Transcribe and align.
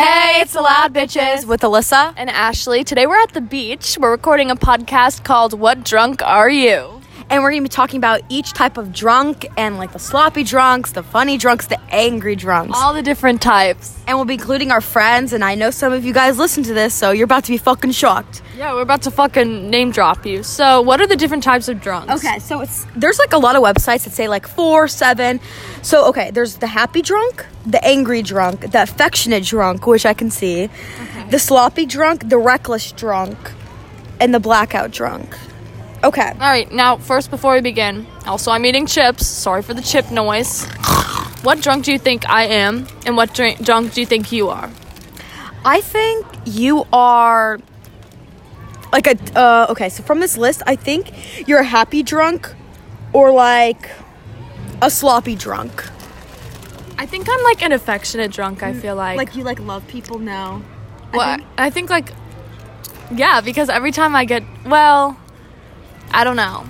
Hey, 0.00 0.40
it's 0.40 0.54
the 0.54 0.62
Loud 0.62 0.94
Bitches 0.94 1.44
with 1.44 1.60
Alyssa. 1.60 2.14
and 2.16 2.30
Ashley. 2.30 2.84
Today 2.84 3.06
we're 3.06 3.20
at 3.20 3.34
the 3.34 3.42
beach. 3.42 3.98
We're 4.00 4.10
recording 4.10 4.50
a 4.50 4.56
podcast 4.56 5.24
called 5.24 5.52
What 5.52 5.84
Drunk 5.84 6.22
Are 6.22 6.48
You? 6.48 6.99
And 7.30 7.44
we're 7.44 7.52
going 7.52 7.62
to 7.62 7.68
be 7.68 7.72
talking 7.72 7.98
about 7.98 8.22
each 8.28 8.54
type 8.54 8.76
of 8.76 8.92
drunk 8.92 9.46
and 9.56 9.78
like 9.78 9.92
the 9.92 10.00
sloppy 10.00 10.42
drunks, 10.42 10.90
the 10.90 11.04
funny 11.04 11.38
drunks, 11.38 11.68
the 11.68 11.78
angry 11.90 12.34
drunks. 12.34 12.76
All 12.76 12.92
the 12.92 13.02
different 13.04 13.40
types. 13.40 13.96
and 14.08 14.18
we'll 14.18 14.24
be 14.24 14.34
including 14.34 14.72
our 14.72 14.80
friends. 14.80 15.32
And 15.32 15.44
I 15.44 15.54
know 15.54 15.70
some 15.70 15.92
of 15.92 16.04
you 16.04 16.12
guys 16.12 16.38
listen 16.38 16.64
to 16.64 16.74
this, 16.74 16.92
so 16.92 17.12
you're 17.12 17.26
about 17.26 17.44
to 17.44 17.52
be 17.52 17.56
fucking 17.56 17.92
shocked. 17.92 18.42
Yeah, 18.58 18.74
we're 18.74 18.82
about 18.82 19.02
to 19.02 19.12
fucking 19.12 19.70
name 19.70 19.92
drop 19.92 20.26
you. 20.26 20.42
So, 20.42 20.82
what 20.82 21.00
are 21.00 21.06
the 21.06 21.14
different 21.14 21.44
types 21.44 21.68
of 21.68 21.80
drunks? 21.80 22.12
Okay, 22.12 22.40
so 22.40 22.60
it's 22.62 22.84
there's 22.96 23.18
like 23.20 23.32
a 23.32 23.38
lot 23.38 23.54
of 23.54 23.62
websites 23.62 24.04
that 24.04 24.12
say 24.12 24.26
like 24.26 24.48
four, 24.48 24.88
seven. 24.88 25.38
So 25.82 26.08
okay, 26.08 26.32
there's 26.32 26.56
the 26.56 26.66
happy 26.66 27.00
drunk, 27.00 27.46
the 27.64 27.82
angry 27.84 28.22
drunk, 28.22 28.72
the 28.72 28.82
affectionate 28.82 29.44
drunk, 29.44 29.86
which 29.86 30.04
I 30.04 30.14
can 30.14 30.30
see, 30.30 30.68
the 31.30 31.38
sloppy 31.38 31.86
drunk, 31.86 32.28
the 32.28 32.38
reckless 32.38 32.90
drunk, 32.90 33.38
and 34.18 34.34
the 34.34 34.40
blackout 34.40 34.90
drunk. 34.90 35.38
Okay. 36.02 36.28
All 36.28 36.38
right, 36.38 36.70
now, 36.72 36.96
first, 36.96 37.30
before 37.30 37.54
we 37.54 37.60
begin, 37.60 38.06
also, 38.26 38.50
I'm 38.50 38.64
eating 38.64 38.86
chips. 38.86 39.26
Sorry 39.26 39.62
for 39.62 39.74
the 39.74 39.82
chip 39.82 40.10
noise. 40.10 40.64
What 41.42 41.60
drunk 41.60 41.84
do 41.84 41.92
you 41.92 41.98
think 41.98 42.28
I 42.28 42.44
am, 42.44 42.86
and 43.06 43.16
what 43.16 43.34
drink, 43.34 43.62
drunk 43.64 43.94
do 43.94 44.00
you 44.00 44.06
think 44.06 44.32
you 44.32 44.48
are? 44.48 44.70
I 45.64 45.80
think 45.82 46.26
you 46.46 46.86
are 46.92 47.58
like 48.92 49.06
a 49.06 49.16
uh, 49.38 49.66
okay. 49.70 49.88
So 49.90 50.02
from 50.02 50.20
this 50.20 50.36
list, 50.36 50.62
I 50.66 50.76
think 50.76 51.48
you're 51.48 51.60
a 51.60 51.64
happy 51.64 52.02
drunk, 52.02 52.54
or 53.12 53.30
like 53.30 53.90
a 54.80 54.90
sloppy 54.90 55.36
drunk. 55.36 55.84
I 56.98 57.06
think 57.06 57.28
I'm 57.30 57.42
like 57.44 57.62
an 57.62 57.72
affectionate 57.72 58.30
drunk, 58.30 58.62
I 58.62 58.72
feel 58.72 58.94
like. 58.94 59.16
Like 59.16 59.36
you 59.36 59.44
like 59.44 59.60
love 59.60 59.86
people 59.86 60.18
now. 60.18 60.62
Well, 61.12 61.38
I 61.58 61.70
think 61.70 61.90
like 61.90 62.12
yeah, 63.10 63.40
because 63.40 63.68
every 63.68 63.92
time 63.92 64.14
I 64.14 64.24
get 64.24 64.42
well, 64.64 65.18
I 66.10 66.24
don't 66.24 66.36
know. 66.36 66.64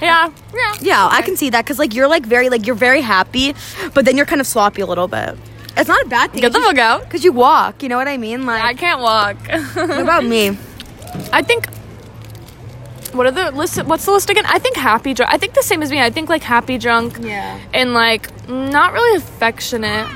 Yeah, 0.00 0.32
yeah. 0.54 0.74
Yeah, 0.80 1.08
I 1.10 1.22
can 1.22 1.36
see 1.36 1.50
that 1.50 1.64
because 1.64 1.78
like 1.78 1.94
you're 1.94 2.08
like 2.08 2.24
very 2.24 2.48
like 2.48 2.66
you're 2.66 2.74
very 2.74 3.02
happy, 3.02 3.54
but 3.94 4.04
then 4.04 4.16
you're 4.16 4.26
kind 4.26 4.40
of 4.40 4.46
sloppy 4.46 4.80
a 4.80 4.86
little 4.86 5.08
bit. 5.08 5.36
It's 5.76 5.88
not 5.88 6.04
a 6.04 6.08
bad 6.08 6.32
thing. 6.32 6.40
Get 6.40 6.52
the 6.52 6.60
fuck 6.60 6.78
out. 6.78 7.04
Because 7.04 7.24
you 7.24 7.32
walk, 7.32 7.82
you 7.82 7.88
know 7.88 7.96
what 7.96 8.08
I 8.08 8.16
mean? 8.16 8.44
Like, 8.44 8.62
I 8.62 8.74
can't 8.74 9.00
walk. 9.00 9.36
what 9.74 10.00
about 10.00 10.24
me? 10.24 10.48
I 11.32 11.42
think. 11.42 11.68
What 13.12 13.26
are 13.26 13.30
the 13.32 13.50
list? 13.50 13.82
What's 13.84 14.04
the 14.04 14.12
list 14.12 14.30
again? 14.30 14.44
I 14.46 14.58
think 14.58 14.76
happy 14.76 15.14
drunk. 15.14 15.32
I 15.32 15.36
think 15.36 15.54
the 15.54 15.62
same 15.62 15.82
as 15.82 15.90
me. 15.90 16.00
I 16.00 16.10
think 16.10 16.28
like 16.28 16.42
happy 16.42 16.78
drunk. 16.78 17.18
Yeah. 17.20 17.58
And 17.74 17.92
like 17.92 18.48
not 18.48 18.92
really 18.92 19.16
affectionate. 19.18 20.06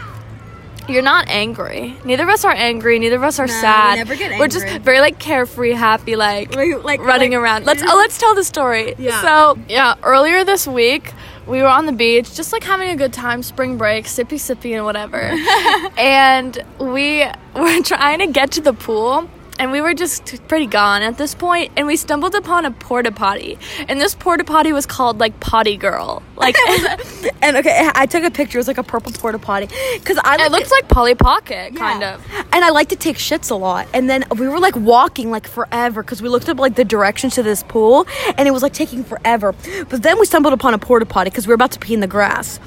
You're 0.88 1.02
not 1.02 1.28
angry. 1.28 1.96
Neither 2.04 2.24
of 2.24 2.28
us 2.28 2.44
are 2.44 2.52
angry. 2.52 2.98
Neither 2.98 3.16
of 3.16 3.22
us 3.22 3.38
are 3.38 3.46
we 3.46 3.52
sad. 3.52 3.96
never 3.96 4.16
get 4.16 4.38
We're 4.38 4.48
just 4.48 4.66
very 4.80 5.00
like 5.00 5.18
carefree, 5.18 5.72
happy, 5.72 6.14
like 6.16 6.54
Like- 6.54 6.84
like- 6.84 7.00
running 7.00 7.32
like- 7.32 7.40
around. 7.40 7.66
Let's 7.66 7.82
oh, 7.82 7.96
let's 7.96 8.18
tell 8.18 8.34
the 8.34 8.44
story. 8.44 8.94
Yeah. 8.98 9.20
So 9.22 9.58
yeah, 9.68 9.94
earlier 10.02 10.44
this 10.44 10.66
week 10.66 11.12
we 11.46 11.60
were 11.60 11.68
on 11.68 11.86
the 11.86 11.92
beach, 11.92 12.34
just 12.34 12.52
like 12.52 12.64
having 12.64 12.90
a 12.90 12.96
good 12.96 13.12
time, 13.12 13.42
spring 13.42 13.76
break, 13.76 14.06
sippy 14.06 14.38
sippy 14.38 14.74
and 14.74 14.84
whatever. 14.84 15.20
and 15.98 16.58
we 16.78 17.24
were 17.54 17.80
trying 17.82 18.18
to 18.20 18.26
get 18.26 18.50
to 18.52 18.60
the 18.60 18.72
pool. 18.72 19.28
And 19.58 19.70
we 19.70 19.80
were 19.80 19.94
just 19.94 20.46
pretty 20.48 20.66
gone 20.66 21.02
at 21.02 21.16
this 21.16 21.34
point, 21.34 21.72
and 21.76 21.86
we 21.86 21.96
stumbled 21.96 22.34
upon 22.34 22.64
a 22.64 22.70
porta 22.70 23.12
potty. 23.12 23.58
And 23.88 24.00
this 24.00 24.14
porta 24.14 24.44
potty 24.44 24.72
was 24.72 24.86
called 24.86 25.20
like 25.20 25.38
Potty 25.40 25.76
Girl. 25.76 26.22
Like 26.36 26.56
And 27.42 27.58
okay, 27.58 27.90
I 27.94 28.06
took 28.06 28.24
a 28.24 28.30
picture. 28.30 28.58
It 28.58 28.60
was 28.60 28.68
like 28.68 28.78
a 28.78 28.82
purple 28.82 29.12
porta 29.12 29.38
potty 29.38 29.68
because 29.94 30.18
I 30.24 30.36
it 30.36 30.38
like 30.38 30.50
looks 30.50 30.70
like 30.70 30.88
Polly 30.88 31.14
Pocket, 31.14 31.76
kind 31.76 32.02
of. 32.02 32.24
And 32.52 32.64
I 32.64 32.70
like 32.70 32.88
to 32.88 32.96
take 32.96 33.16
shits 33.16 33.50
a 33.50 33.54
lot. 33.54 33.86
And 33.92 34.08
then 34.08 34.24
we 34.38 34.48
were 34.48 34.58
like 34.58 34.74
walking 34.76 35.30
like 35.30 35.46
forever 35.46 36.02
because 36.02 36.22
we 36.22 36.28
looked 36.28 36.48
up 36.48 36.58
like 36.58 36.74
the 36.74 36.84
directions 36.84 37.34
to 37.34 37.42
this 37.42 37.62
pool 37.62 38.06
and 38.38 38.48
it 38.48 38.50
was 38.50 38.62
like 38.62 38.72
taking 38.72 39.04
forever. 39.04 39.54
But 39.88 40.02
then 40.02 40.18
we 40.18 40.26
stumbled 40.26 40.54
upon 40.54 40.74
a 40.74 40.78
porta 40.78 41.06
potty 41.06 41.30
because 41.30 41.46
we 41.46 41.50
were 41.50 41.56
about 41.56 41.72
to 41.72 41.78
pee 41.78 41.94
in 41.94 42.00
the 42.00 42.06
grass. 42.06 42.58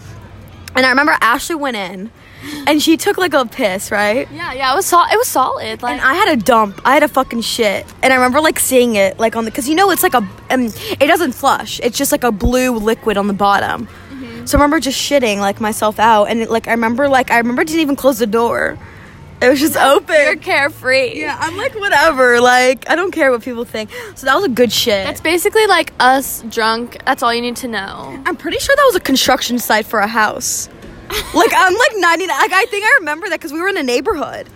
And 0.76 0.86
I 0.86 0.90
remember 0.90 1.16
Ashley 1.22 1.56
went 1.56 1.76
in 1.78 2.12
and 2.68 2.82
she 2.82 2.98
took 2.98 3.18
like 3.18 3.34
a 3.34 3.46
piss, 3.46 3.90
right? 3.92 4.28
Yeah, 4.32 4.54
yeah, 4.54 4.72
it 4.72 4.76
was 4.76 4.86
sol- 4.86 5.08
it 5.12 5.18
was 5.18 5.28
solid. 5.28 5.82
Like 5.82 5.94
And 5.94 6.02
I 6.02 6.14
had 6.14 6.30
a 6.30 6.36
dump. 6.42 6.82
I 6.86 6.94
had 6.94 7.04
a 7.04 7.08
fucking 7.08 7.42
shit. 7.42 7.86
And 8.04 8.14
I 8.14 8.16
remember 8.16 8.42
like 8.42 8.60
seeing 8.60 8.96
it 8.96 9.20
like 9.20 9.36
on 9.36 9.46
the 9.46 9.52
cuz 9.52 9.68
you 9.68 9.76
know 9.76 9.90
it's 9.90 10.04
like 10.04 10.14
a 10.14 10.28
um, 10.52 10.66
it 11.00 11.08
doesn't 11.08 11.32
flush. 11.34 11.80
It's 11.82 11.98
just 11.98 12.12
like 12.12 12.24
a 12.24 12.32
blue 12.32 12.72
liquid 12.78 13.18
on 13.18 13.28
the 13.28 13.34
bottom. 13.34 13.88
So 14.46 14.58
I 14.58 14.62
remember 14.62 14.80
just 14.80 14.98
shitting 14.98 15.40
like 15.40 15.60
myself 15.60 16.00
out 16.00 16.26
and 16.26 16.42
it, 16.42 16.50
like 16.50 16.68
I 16.68 16.72
remember 16.72 17.10
like 17.10 17.32
I 17.32 17.38
remember 17.38 17.64
didn't 17.64 17.82
even 17.82 17.96
close 17.96 18.20
the 18.20 18.28
door. 18.28 18.78
It 19.42 19.50
was 19.50 19.60
just 19.60 19.78
open. 19.78 20.16
you're 20.16 20.36
carefree. 20.36 21.20
Yeah, 21.20 21.38
I'm 21.40 21.56
like 21.58 21.76
whatever. 21.76 22.42
Like 22.42 22.90
I 22.90 22.96
don't 22.96 23.12
care 23.12 23.32
what 23.32 23.44
people 23.44 23.66
think. 23.66 23.92
So 24.16 24.26
that 24.26 24.36
was 24.36 24.46
a 24.46 24.50
good 24.50 24.72
shit. 24.72 25.06
That's 25.06 25.22
basically 25.22 25.68
like 25.68 25.94
us 26.00 26.42
drunk. 26.50 26.98
That's 27.06 27.22
all 27.22 27.34
you 27.34 27.42
need 27.42 27.56
to 27.58 27.68
know. 27.68 28.22
I'm 28.26 28.36
pretty 28.36 28.58
sure 28.60 28.76
that 28.76 28.84
was 28.88 28.96
a 28.96 29.00
construction 29.00 29.60
site 29.60 29.86
for 29.86 30.00
a 30.00 30.08
house. 30.08 30.70
like 31.34 31.52
I'm 31.56 31.74
like 31.74 31.92
99. 31.98 32.28
Like 32.38 32.52
I 32.54 32.66
think 32.66 32.84
I 32.84 32.98
remember 33.00 33.30
that 33.30 33.40
because 33.40 33.54
we 33.54 33.62
were 33.62 33.68
in 33.70 33.78
a 33.78 33.84
neighborhood. 33.84 34.50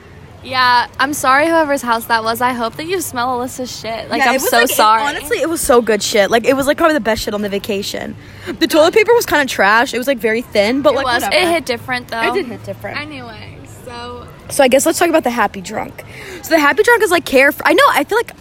Yeah, 0.43 0.87
I'm 0.99 1.13
sorry 1.13 1.45
whoever's 1.45 1.83
house 1.83 2.05
that 2.05 2.23
was. 2.23 2.41
I 2.41 2.53
hope 2.53 2.75
that 2.77 2.87
you 2.87 2.99
smell 3.01 3.37
Alyssa's 3.37 3.79
shit. 3.79 4.09
Like 4.09 4.17
Yeah, 4.23 4.29
I'm 4.29 4.33
was, 4.33 4.49
so 4.49 4.57
like, 4.57 4.71
it- 4.71 4.75
sorry. 4.75 5.03
honestly, 5.03 5.37
it 5.39 5.47
was 5.47 5.61
so 5.61 5.83
good 5.83 6.01
shit. 6.01 6.31
Like 6.31 6.45
it 6.45 6.55
was 6.55 6.65
like 6.65 6.77
probably 6.77 6.95
the 6.95 6.99
best 6.99 7.21
shit 7.21 7.35
on 7.35 7.43
the 7.43 7.49
vacation. 7.49 8.15
The 8.47 8.65
toilet 8.65 8.95
paper 8.95 9.13
was 9.13 9.27
kind 9.27 9.43
of 9.43 9.47
trash. 9.53 9.93
It 9.93 9.99
was 9.99 10.07
like 10.07 10.17
very 10.17 10.41
thin, 10.41 10.81
but 10.81 10.93
it 10.93 10.95
like 10.95 11.05
was. 11.05 11.21
whatever. 11.23 11.45
It 11.45 11.47
hit 11.53 11.65
different 11.67 12.07
though. 12.07 12.21
It 12.21 12.33
did 12.33 12.47
hit 12.47 12.63
different. 12.63 12.97
Anyway, 12.99 13.55
so 13.85 14.27
So 14.51 14.63
I 14.63 14.67
guess 14.67 14.85
let's 14.85 14.99
talk 14.99 15.09
about 15.09 15.23
the 15.23 15.29
happy 15.31 15.61
drunk. 15.61 16.03
So 16.43 16.49
the 16.49 16.59
happy 16.59 16.83
drunk 16.83 17.01
is 17.03 17.11
like 17.11 17.25
carefree. 17.25 17.63
I 17.65 17.73
know. 17.73 17.83
I 17.89 18.03
feel 18.03 18.17
like 18.17 18.31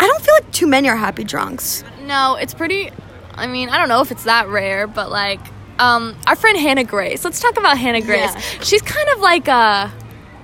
I 0.00 0.06
don't 0.06 0.22
feel 0.22 0.34
like 0.34 0.52
too 0.52 0.66
many 0.66 0.88
are 0.88 0.96
happy 0.96 1.24
drunks. 1.24 1.82
no, 2.02 2.36
it's 2.36 2.54
pretty. 2.54 2.90
I 3.34 3.46
mean, 3.46 3.68
I 3.68 3.78
don't 3.78 3.88
know 3.88 4.00
if 4.00 4.10
it's 4.10 4.24
that 4.24 4.48
rare, 4.48 4.86
but 4.86 5.10
like, 5.10 5.40
um, 5.78 6.16
our 6.26 6.34
friend 6.34 6.58
Hannah 6.58 6.84
Grace. 6.84 7.24
Let's 7.24 7.40
talk 7.40 7.56
about 7.56 7.78
Hannah 7.78 8.00
Grace. 8.00 8.34
Yeah. 8.34 8.40
She's 8.62 8.82
kind 8.82 9.08
of 9.10 9.20
like 9.20 9.46
a. 9.48 9.92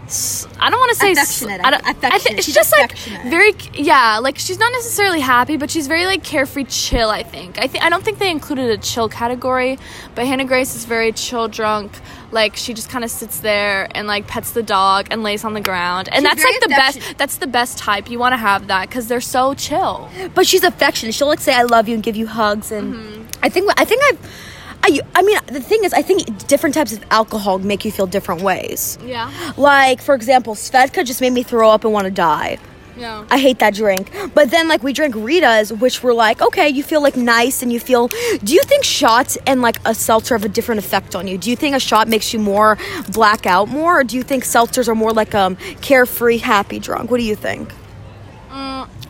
s- 0.06 0.46
I 0.60 0.70
don't 0.70 0.78
want 0.78 0.92
to 0.92 0.98
say 0.98 1.10
s- 1.12 1.18
Affectionate, 1.40 1.60
I 1.64 1.70
don't, 1.70 1.86
I 1.86 1.90
affectionate. 1.90 2.22
think 2.22 2.36
she's 2.36 2.44
She's 2.46 2.54
just 2.54 2.72
like 2.78 2.96
very 3.28 3.52
yeah, 3.74 4.18
like 4.18 4.38
she's 4.38 4.58
not 4.58 4.70
necessarily 4.72 5.20
happy, 5.20 5.56
but 5.56 5.70
she's 5.70 5.86
very 5.86 6.06
like 6.06 6.22
carefree, 6.22 6.64
chill. 6.64 7.10
I 7.10 7.22
think. 7.22 7.58
I 7.58 7.66
think 7.66 7.84
I 7.84 7.88
don't 7.88 8.04
think 8.04 8.18
they 8.18 8.30
included 8.30 8.70
a 8.70 8.78
chill 8.78 9.08
category, 9.08 9.78
but 10.14 10.26
Hannah 10.26 10.44
Grace 10.44 10.74
is 10.74 10.84
very 10.84 11.12
chill, 11.12 11.48
drunk. 11.48 11.92
Like 12.32 12.56
she 12.56 12.74
just 12.74 12.88
kind 12.90 13.04
of 13.04 13.10
sits 13.10 13.40
there 13.40 13.88
and 13.94 14.06
like 14.08 14.26
pets 14.26 14.50
the 14.52 14.62
dog 14.62 15.06
and 15.10 15.22
lays 15.22 15.44
on 15.44 15.54
the 15.54 15.60
ground, 15.60 16.08
and 16.12 16.24
She's 16.26 16.34
that's 16.34 16.44
like 16.44 16.60
the 16.60 16.68
best. 16.68 17.18
That's 17.18 17.36
the 17.36 17.46
best 17.46 17.78
type. 17.78 18.10
You 18.10 18.18
want 18.18 18.32
to 18.32 18.36
have 18.38 18.66
that 18.68 18.88
because 18.88 19.06
they're 19.08 19.20
so 19.20 19.54
chill. 19.54 20.08
But 20.34 20.46
she's 20.46 20.64
affectionate. 20.64 21.14
She'll 21.14 21.28
like 21.28 21.40
say 21.40 21.54
"I 21.54 21.62
love 21.62 21.88
you" 21.88 21.94
and 21.94 22.02
give 22.02 22.16
you 22.16 22.26
hugs, 22.26 22.70
and 22.72 22.94
Mm-hmm. 22.94 23.22
I 23.42 23.48
think 23.48 23.70
I 23.76 23.84
think 23.84 24.02
I've. 24.10 24.50
I, 24.86 25.00
I 25.14 25.22
mean, 25.22 25.38
the 25.46 25.62
thing 25.62 25.82
is, 25.82 25.94
I 25.94 26.02
think 26.02 26.46
different 26.46 26.74
types 26.74 26.92
of 26.92 27.02
alcohol 27.10 27.58
make 27.58 27.86
you 27.86 27.90
feel 27.90 28.06
different 28.06 28.42
ways. 28.42 28.98
Yeah. 29.02 29.32
Like, 29.56 30.02
for 30.02 30.14
example, 30.14 30.54
Svedka 30.54 31.06
just 31.06 31.22
made 31.22 31.32
me 31.32 31.42
throw 31.42 31.70
up 31.70 31.84
and 31.84 31.92
want 31.94 32.04
to 32.04 32.10
die. 32.10 32.58
Yeah. 32.94 33.24
I 33.30 33.38
hate 33.38 33.60
that 33.60 33.74
drink. 33.74 34.12
But 34.34 34.50
then, 34.50 34.68
like, 34.68 34.82
we 34.82 34.92
drank 34.92 35.14
Rita's, 35.16 35.72
which 35.72 36.02
were 36.02 36.12
like, 36.12 36.42
okay, 36.42 36.68
you 36.68 36.82
feel 36.82 37.00
like 37.02 37.16
nice 37.16 37.62
and 37.62 37.72
you 37.72 37.80
feel. 37.80 38.08
Do 38.44 38.52
you 38.52 38.62
think 38.62 38.84
shots 38.84 39.38
and 39.46 39.62
like 39.62 39.78
a 39.86 39.94
seltzer 39.94 40.34
have 40.34 40.44
a 40.44 40.50
different 40.50 40.80
effect 40.80 41.16
on 41.16 41.26
you? 41.26 41.38
Do 41.38 41.48
you 41.48 41.56
think 41.56 41.74
a 41.74 41.80
shot 41.80 42.06
makes 42.06 42.34
you 42.34 42.38
more 42.38 42.76
black 43.10 43.46
out 43.46 43.68
more, 43.68 44.00
or 44.00 44.04
do 44.04 44.16
you 44.16 44.22
think 44.22 44.44
seltzers 44.44 44.86
are 44.86 44.94
more 44.94 45.14
like 45.14 45.34
um 45.34 45.56
carefree, 45.80 46.38
happy 46.38 46.78
drunk? 46.78 47.10
What 47.10 47.18
do 47.18 47.24
you 47.24 47.36
think? 47.36 47.72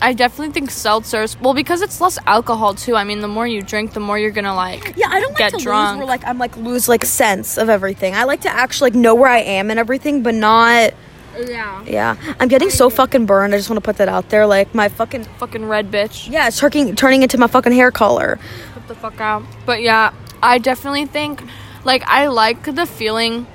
I 0.05 0.13
definitely 0.13 0.53
think 0.53 0.69
seltzers. 0.71 1.41
Well, 1.41 1.55
because 1.55 1.81
it's 1.81 1.99
less 1.99 2.19
alcohol 2.27 2.75
too. 2.75 2.95
I 2.95 3.05
mean, 3.05 3.21
the 3.21 3.29
more 3.29 3.47
you 3.47 3.63
drink, 3.63 3.95
the 3.95 4.01
more 4.01 4.19
you're 4.19 4.31
gonna 4.33 4.55
like. 4.55 4.95
Yeah, 4.99 5.09
I 5.09 5.19
don't 5.19 5.39
like 5.41 5.53
to 5.55 5.59
drunk. 5.59 5.93
lose 5.93 5.99
where 5.99 6.07
like 6.07 6.27
I'm 6.27 6.39
like 6.39 6.57
lose 6.59 6.89
like 6.89 7.05
sense 7.07 7.57
of 7.57 7.71
everything. 7.71 8.15
I 8.15 8.25
like 8.25 8.43
to 8.43 8.51
actually 8.51 8.91
like 8.91 8.99
know 9.01 9.15
where 9.15 9.31
I 9.31 9.39
am 9.39 9.71
and 9.71 9.79
everything, 9.79 10.23
but 10.23 10.35
not. 10.35 10.93
Yeah. 11.39 11.83
Yeah, 11.85 12.17
I'm 12.39 12.49
getting 12.49 12.71
so 12.71 12.91
fucking 12.91 13.25
burned. 13.27 13.55
I 13.55 13.57
just 13.57 13.71
want 13.71 13.79
to 13.79 13.85
put 13.85 13.97
that 13.97 14.09
out 14.09 14.29
there. 14.29 14.47
Like 14.47 14.75
my 14.75 14.89
fucking 14.89 15.25
Fucking 15.39 15.65
red 15.67 15.91
bitch. 15.91 16.31
yeah, 16.31 16.49
it's 16.49 16.59
turning 16.59 16.95
turning 16.95 17.23
into 17.23 17.39
my 17.39 17.47
fucking 17.47 17.73
hair 17.73 17.91
color. 17.91 18.39
Get 18.75 18.89
the 18.89 18.95
fuck 18.95 19.21
out. 19.21 19.43
But 19.65 19.81
yeah, 19.81 20.13
I 20.43 20.59
definitely 20.59 21.07
think, 21.07 21.43
like, 21.85 22.03
I 22.07 22.27
like 22.27 22.63
the 22.75 22.85
feeling 22.85 23.47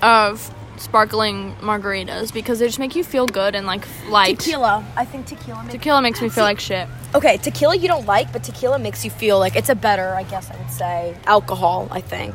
of 0.00 0.54
sparkling 0.82 1.54
margaritas 1.60 2.32
because 2.32 2.58
they 2.58 2.66
just 2.66 2.78
make 2.78 2.94
you 2.96 3.04
feel 3.04 3.26
good 3.26 3.54
and 3.54 3.66
like 3.66 3.86
light. 4.08 4.38
Tequila, 4.38 4.84
I 4.96 5.04
think 5.04 5.26
tequila. 5.26 5.62
Makes- 5.62 5.72
Tequila 5.72 6.02
makes 6.02 6.20
me 6.20 6.28
feel 6.28 6.44
like 6.44 6.60
shit. 6.60 6.88
okay, 7.14 7.36
tequila 7.38 7.76
you 7.76 7.88
don't 7.88 8.06
like, 8.06 8.32
but 8.32 8.42
tequila 8.44 8.78
makes 8.78 9.04
you 9.04 9.10
feel 9.10 9.38
like 9.38 9.56
it's 9.56 9.68
a 9.68 9.74
better, 9.74 10.14
I 10.14 10.24
guess 10.24 10.50
I 10.50 10.56
would 10.56 10.70
say, 10.70 11.16
alcohol. 11.26 11.88
I 11.90 12.00
think. 12.00 12.34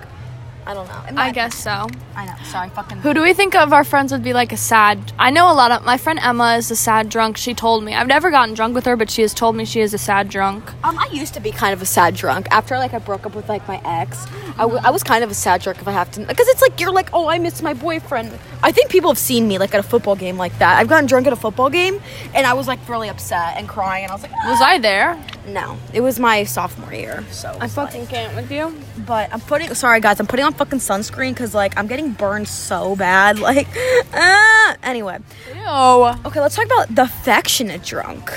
I 0.67 0.73
don't 0.73 0.85
know. 0.89 1.21
I 1.21 1.31
guess 1.31 1.55
so. 1.55 1.87
I 2.13 2.25
know. 2.25 2.33
Sorry, 2.43 2.69
fucking. 2.69 2.97
Who 2.97 3.13
do 3.13 3.21
we 3.21 3.33
think 3.33 3.55
of 3.55 3.71
our 3.71 3.85
friends 3.85 4.11
would 4.11 4.21
be 4.21 4.33
like 4.33 4.51
a 4.51 4.57
sad? 4.57 5.13
I 5.17 5.29
know 5.31 5.49
a 5.49 5.55
lot 5.55 5.71
of 5.71 5.85
my 5.85 5.97
friend 5.97 6.19
Emma 6.21 6.55
is 6.57 6.69
a 6.69 6.75
sad 6.75 7.07
drunk. 7.07 7.37
She 7.37 7.53
told 7.53 7.85
me 7.85 7.93
I've 7.95 8.07
never 8.07 8.29
gotten 8.29 8.53
drunk 8.53 8.75
with 8.75 8.85
her, 8.85 8.97
but 8.97 9.09
she 9.09 9.21
has 9.21 9.33
told 9.33 9.55
me 9.55 9.63
she 9.63 9.79
is 9.79 9.93
a 9.93 9.97
sad 9.97 10.27
drunk. 10.27 10.69
Um, 10.83 10.99
I 10.99 11.07
used 11.13 11.33
to 11.35 11.39
be 11.39 11.51
kind 11.51 11.71
of 11.73 11.81
a 11.81 11.85
sad 11.85 12.15
drunk. 12.15 12.47
After 12.51 12.77
like 12.77 12.93
I 12.93 12.99
broke 12.99 13.25
up 13.25 13.33
with 13.33 13.47
like 13.47 13.65
my 13.65 13.81
ex, 13.85 14.25
I, 14.57 14.63
w- 14.63 14.81
I 14.83 14.91
was 14.91 15.03
kind 15.03 15.23
of 15.23 15.31
a 15.31 15.33
sad 15.33 15.61
drunk 15.61 15.79
if 15.79 15.87
I 15.87 15.93
have 15.93 16.11
to, 16.11 16.19
because 16.25 16.49
it's 16.49 16.61
like 16.61 16.81
you're 16.81 16.91
like, 16.91 17.11
oh, 17.13 17.29
I 17.29 17.39
miss 17.39 17.61
my 17.61 17.73
boyfriend. 17.73 18.37
I 18.61 18.73
think 18.73 18.89
people 18.89 19.09
have 19.09 19.17
seen 19.17 19.47
me 19.47 19.57
like 19.59 19.73
at 19.73 19.79
a 19.79 19.83
football 19.87 20.17
game 20.17 20.35
like 20.35 20.57
that. 20.59 20.77
I've 20.79 20.89
gotten 20.89 21.05
drunk 21.05 21.27
at 21.27 21.33
a 21.33 21.37
football 21.37 21.69
game, 21.69 22.01
and 22.35 22.45
I 22.45 22.53
was 22.55 22.67
like 22.67 22.79
really 22.89 23.07
upset 23.07 23.55
and 23.55 23.69
crying, 23.69 24.03
and 24.03 24.11
I 24.11 24.15
was 24.15 24.23
like, 24.23 24.33
Was 24.45 24.59
I 24.61 24.79
there? 24.79 25.17
No, 25.47 25.77
it 25.93 26.01
was 26.01 26.19
my 26.19 26.43
sophomore 26.43 26.93
year, 26.93 27.23
so 27.31 27.57
I 27.59 27.67
fucking 27.67 28.07
can't 28.07 28.35
with 28.35 28.51
you. 28.51 28.75
but 29.05 29.31
I'm 29.33 29.39
putting. 29.41 29.73
Sorry 29.73 29.99
guys, 30.01 30.19
I'm 30.19 30.27
putting 30.27 30.45
on 30.45 30.53
fucking 30.53 30.79
sunscreen 30.79 31.31
because 31.31 31.53
like 31.55 31.77
I'm 31.77 31.87
getting 31.87 32.11
burned 32.11 32.47
so 32.47 32.95
bad. 32.95 33.39
Like, 33.47 33.67
uh, 34.13 34.75
anyway. 34.83 35.19
Ew. 35.55 36.03
Okay, 36.25 36.41
let's 36.41 36.55
talk 36.55 36.65
about 36.65 36.93
the 36.93 37.03
affectionate 37.03 37.81
drunk. 37.83 38.29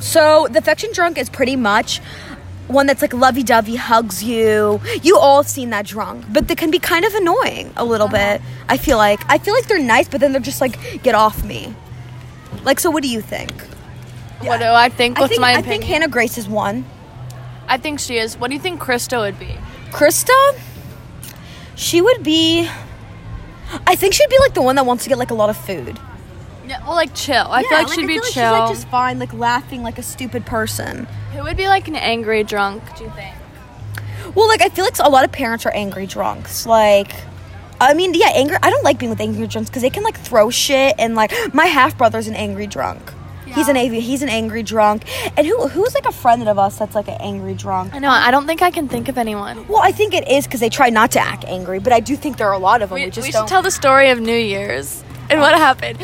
So, 0.00 0.46
the 0.50 0.58
affectionate 0.58 0.94
drunk 0.94 1.16
is 1.16 1.30
pretty 1.30 1.56
much 1.56 2.00
one 2.68 2.86
that's 2.86 3.00
like 3.00 3.14
lovey 3.14 3.42
dovey, 3.42 3.76
hugs 3.76 4.22
you. 4.22 4.80
You 5.02 5.16
all 5.16 5.42
seen 5.44 5.70
that 5.70 5.86
drunk, 5.86 6.26
but 6.30 6.48
they 6.48 6.54
can 6.54 6.70
be 6.70 6.78
kind 6.78 7.04
of 7.04 7.14
annoying 7.14 7.72
a 7.76 7.84
little 7.84 8.08
bit. 8.08 8.42
I 8.68 8.76
feel 8.76 8.98
like. 8.98 9.20
I 9.30 9.38
feel 9.38 9.54
like 9.54 9.66
they're 9.68 9.78
nice, 9.78 10.08
but 10.08 10.20
then 10.20 10.32
they're 10.32 10.40
just 10.40 10.60
like, 10.60 11.02
get 11.02 11.14
off 11.14 11.44
me. 11.44 11.74
Like, 12.64 12.78
so 12.78 12.90
what 12.90 13.02
do 13.02 13.08
you 13.08 13.20
think? 13.22 13.52
What 14.48 14.60
do 14.60 14.66
I 14.66 14.88
think? 14.88 15.18
I 15.18 15.22
What's 15.22 15.30
think, 15.30 15.40
my 15.40 15.54
I 15.54 15.62
think 15.62 15.84
Hannah 15.84 16.08
Grace 16.08 16.38
is 16.38 16.48
one. 16.48 16.84
I 17.68 17.78
think 17.78 18.00
she 18.00 18.18
is. 18.18 18.36
What 18.36 18.48
do 18.48 18.54
you 18.54 18.60
think 18.60 18.80
Krista 18.80 19.20
would 19.20 19.38
be? 19.38 19.56
Krista, 19.90 20.58
she 21.74 22.00
would 22.00 22.22
be. 22.22 22.68
I 23.86 23.94
think 23.94 24.14
she'd 24.14 24.28
be 24.28 24.38
like 24.40 24.54
the 24.54 24.62
one 24.62 24.76
that 24.76 24.84
wants 24.84 25.04
to 25.04 25.08
get 25.08 25.18
like 25.18 25.30
a 25.30 25.34
lot 25.34 25.48
of 25.48 25.56
food. 25.56 25.98
Yeah, 26.66 26.84
well, 26.86 26.94
like 26.94 27.14
chill. 27.14 27.46
I 27.48 27.62
feel 27.62 27.78
like 27.78 27.88
she'd 27.88 28.06
be 28.06 28.14
chill. 28.16 28.24
she's 28.24 28.36
like 28.36 28.68
just 28.70 28.88
fine, 28.88 29.18
like 29.18 29.32
laughing 29.32 29.82
like 29.82 29.98
a 29.98 30.02
stupid 30.02 30.44
person. 30.46 31.06
Who 31.32 31.42
would 31.42 31.56
be 31.56 31.66
like 31.66 31.88
an 31.88 31.96
angry 31.96 32.44
drunk? 32.44 32.82
Do 32.96 33.04
you 33.04 33.10
think? 33.10 33.34
Well, 34.34 34.48
like 34.48 34.62
I 34.62 34.68
feel 34.68 34.84
like 34.84 34.98
a 34.98 35.08
lot 35.08 35.24
of 35.24 35.32
parents 35.32 35.66
are 35.66 35.72
angry 35.72 36.06
drunks. 36.06 36.66
Like, 36.66 37.12
I 37.80 37.94
mean, 37.94 38.14
yeah, 38.14 38.30
anger. 38.34 38.58
I 38.62 38.70
don't 38.70 38.84
like 38.84 38.98
being 38.98 39.10
with 39.10 39.20
angry 39.20 39.46
drunks 39.46 39.70
because 39.70 39.82
they 39.82 39.90
can 39.90 40.02
like 40.04 40.18
throw 40.18 40.50
shit 40.50 40.94
and 40.98 41.14
like 41.14 41.32
my 41.54 41.66
half 41.66 41.96
brother's 41.98 42.28
an 42.28 42.34
angry 42.34 42.66
drunk. 42.66 43.12
He's 43.54 43.68
an 43.68 43.76
av- 43.76 43.92
he's 43.92 44.22
an 44.22 44.28
angry 44.28 44.62
drunk. 44.62 45.04
And 45.36 45.46
who 45.46 45.68
who's 45.68 45.94
like 45.94 46.06
a 46.06 46.12
friend 46.12 46.48
of 46.48 46.58
us 46.58 46.78
that's 46.78 46.94
like 46.94 47.08
an 47.08 47.18
angry 47.20 47.54
drunk? 47.54 47.94
I 47.94 47.98
know. 47.98 48.10
I 48.10 48.30
don't 48.30 48.46
think 48.46 48.62
I 48.62 48.70
can 48.70 48.88
think 48.88 49.08
of 49.08 49.18
anyone. 49.18 49.66
Well, 49.68 49.82
I 49.82 49.92
think 49.92 50.14
it 50.14 50.26
is 50.28 50.46
because 50.46 50.60
they 50.60 50.68
try 50.70 50.90
not 50.90 51.10
to 51.12 51.20
act 51.20 51.44
angry, 51.44 51.78
but 51.78 51.92
I 51.92 52.00
do 52.00 52.16
think 52.16 52.36
there 52.38 52.48
are 52.48 52.54
a 52.54 52.58
lot 52.58 52.82
of 52.82 52.88
them. 52.90 52.94
We, 52.96 53.02
We, 53.02 53.06
we 53.06 53.10
just 53.12 53.26
should 53.26 53.32
don't. 53.34 53.48
tell 53.48 53.62
the 53.62 53.70
story 53.70 54.10
of 54.10 54.20
New 54.20 54.36
Year's 54.36 55.02
and 55.30 55.40
what 55.40 55.54
happened. 55.54 55.98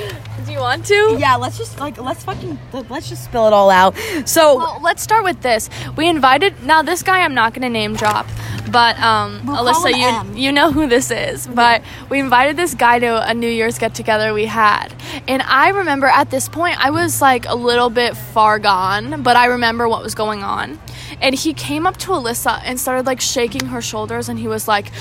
Do 0.49 0.55
you 0.55 0.61
want 0.61 0.87
to? 0.87 1.17
yeah, 1.19 1.37
let's 1.37 1.59
just 1.59 1.79
like 1.79 1.99
let's 1.99 2.25
fucking 2.25 2.59
let's 2.89 3.11
just 3.11 3.23
spill 3.23 3.47
it 3.49 3.53
all 3.53 3.69
out. 3.69 3.95
So 4.25 4.57
Well, 4.57 4.81
let's 4.83 5.03
start 5.03 5.23
with 5.23 5.43
this. 5.43 5.69
We 5.95 6.09
invited 6.09 6.63
now 6.63 6.81
this 6.81 7.03
guy 7.03 7.21
I'm 7.21 7.35
not 7.35 7.53
gonna 7.53 7.69
name 7.69 7.95
drop, 7.95 8.27
but 8.73 8.99
um, 8.99 9.45
We'll 9.45 9.57
Alyssa, 9.57 9.91
you 9.95 10.07
M. 10.07 10.37
you 10.39 10.51
know 10.51 10.73
who 10.73 10.87
this 10.87 11.11
is. 11.11 11.47
But 11.47 11.83
we 12.09 12.19
invited 12.19 12.57
this 12.57 12.73
guy 12.73 12.99
to 12.99 13.29
a 13.29 13.35
New 13.35 13.47
Year's 13.47 13.79
get 13.79 13.95
together 13.95 14.33
we 14.33 14.47
had, 14.47 14.89
and 15.29 15.43
I 15.43 15.69
remember 15.69 16.07
at 16.07 16.31
this 16.31 16.49
point 16.49 16.83
I 16.83 16.93
was 16.93 17.21
like 17.21 17.45
a 17.47 17.55
little 17.55 17.91
bit 17.91 18.17
far 18.17 18.59
gone, 18.59 19.23
but 19.23 19.37
I 19.37 19.47
remember 19.47 19.87
what 19.87 20.03
was 20.03 20.15
going 20.15 20.43
on. 20.43 20.79
And 21.21 21.35
he 21.35 21.53
came 21.53 21.87
up 21.87 21.97
to 21.99 22.13
Alyssa 22.13 22.63
and 22.65 22.81
started 22.81 23.05
like 23.05 23.21
shaking 23.21 23.67
her 23.67 23.83
shoulders, 23.83 24.31
and 24.31 24.39
he 24.39 24.49
was 24.49 24.67
like, 24.67 24.93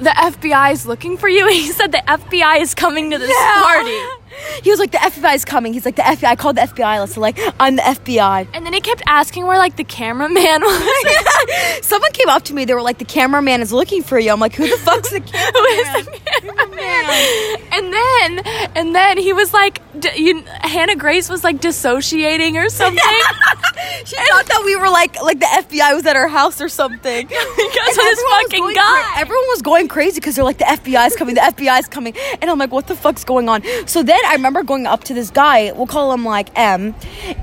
"The 0.00 0.10
FBI 0.10 0.72
is 0.72 0.86
looking 0.86 1.16
for 1.16 1.28
you." 1.28 1.46
And 1.46 1.54
he 1.64 1.68
said 1.68 1.92
the 1.92 2.02
FBI 2.04 2.60
is 2.60 2.74
coming 2.74 3.12
to 3.12 3.18
this 3.18 3.36
party. 3.62 3.96
he 4.62 4.70
was 4.70 4.78
like, 4.78 4.90
the 4.90 4.98
FBI 4.98 5.34
is 5.34 5.44
coming. 5.44 5.72
He's 5.72 5.84
like, 5.84 5.96
the 5.96 6.02
FBI. 6.02 6.28
I 6.28 6.36
called 6.36 6.56
the 6.56 6.62
FBI. 6.62 7.00
Let's 7.00 7.16
like, 7.16 7.38
I'm 7.58 7.76
the 7.76 7.82
FBI. 7.82 8.48
And 8.54 8.64
then 8.64 8.72
he 8.72 8.80
kept 8.80 9.02
asking 9.06 9.46
where 9.46 9.58
like 9.58 9.76
the 9.76 9.84
cameraman 9.84 10.60
was. 10.62 11.78
Someone 11.82 12.12
came 12.12 12.28
up 12.28 12.42
to 12.44 12.54
me. 12.54 12.64
They 12.64 12.74
were 12.74 12.82
like, 12.82 12.98
"The 12.98 13.04
cameraman 13.04 13.60
is 13.60 13.72
looking 13.72 14.02
for 14.02 14.18
you." 14.18 14.30
I'm 14.30 14.40
like, 14.40 14.54
"Who 14.54 14.68
the 14.68 14.76
fuck's 14.76 15.10
the 15.10 15.20
Who 15.20 15.24
cameraman?" 15.24 16.18
And 17.70 17.92
then, 17.92 18.46
and 18.74 18.94
then 18.94 19.18
he 19.18 19.32
was 19.32 19.52
like, 19.52 19.80
d- 19.98 20.10
you, 20.16 20.42
Hannah 20.62 20.96
Grace 20.96 21.28
was 21.28 21.44
like 21.44 21.60
dissociating 21.60 22.56
or 22.56 22.68
something 22.68 23.02
she 24.04 24.16
thought 24.16 24.46
that 24.46 24.62
we 24.64 24.74
were 24.76 24.88
like, 24.88 25.20
like 25.22 25.38
the 25.38 25.46
FBI 25.46 25.94
was 25.94 26.06
at 26.06 26.16
her 26.16 26.28
house 26.28 26.60
or 26.60 26.68
something. 26.68 27.26
because 27.28 27.96
of 27.98 28.04
this 28.04 28.22
fucking 28.22 28.74
guy. 28.74 29.02
cra- 29.02 29.20
everyone 29.20 29.46
was 29.48 29.62
going 29.62 29.88
crazy 29.88 30.20
because 30.20 30.34
they're 30.36 30.44
like, 30.44 30.58
the 30.58 30.64
FBI 30.64 31.06
is 31.06 31.16
coming, 31.16 31.34
the 31.34 31.40
FBI 31.40 31.78
is 31.78 31.88
coming. 31.88 32.14
And 32.40 32.50
I'm 32.50 32.58
like, 32.58 32.72
what 32.72 32.86
the 32.86 32.96
fuck's 32.96 33.24
going 33.24 33.48
on? 33.48 33.62
So 33.86 34.02
then 34.02 34.20
I 34.26 34.32
remember 34.34 34.62
going 34.62 34.86
up 34.86 35.04
to 35.04 35.14
this 35.14 35.30
guy, 35.30 35.72
we'll 35.72 35.86
call 35.86 36.12
him 36.12 36.24
like 36.24 36.48
M, 36.58 36.94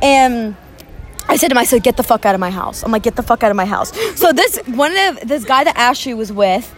and 0.02 0.56
I 1.28 1.38
said 1.38 1.48
to 1.50 1.54
him, 1.54 1.58
I 1.58 1.64
said, 1.64 1.82
get 1.84 1.98
the 1.98 2.04
fuck 2.04 2.26
out 2.26 2.36
of 2.36 2.42
my 2.42 2.52
house. 2.52 2.84
I'm 2.84 2.92
like, 2.92 3.04
get 3.04 3.16
the 3.16 3.24
fuck 3.24 3.44
out 3.44 3.52
of 3.52 3.58
my 3.58 3.66
house. 3.66 3.92
So 4.20 4.32
this, 4.32 4.58
one 4.68 4.96
of, 4.96 5.20
this 5.22 5.44
guy 5.44 5.64
that 5.64 5.76
Ashley 5.78 6.14
was 6.14 6.32
with, 6.32 6.74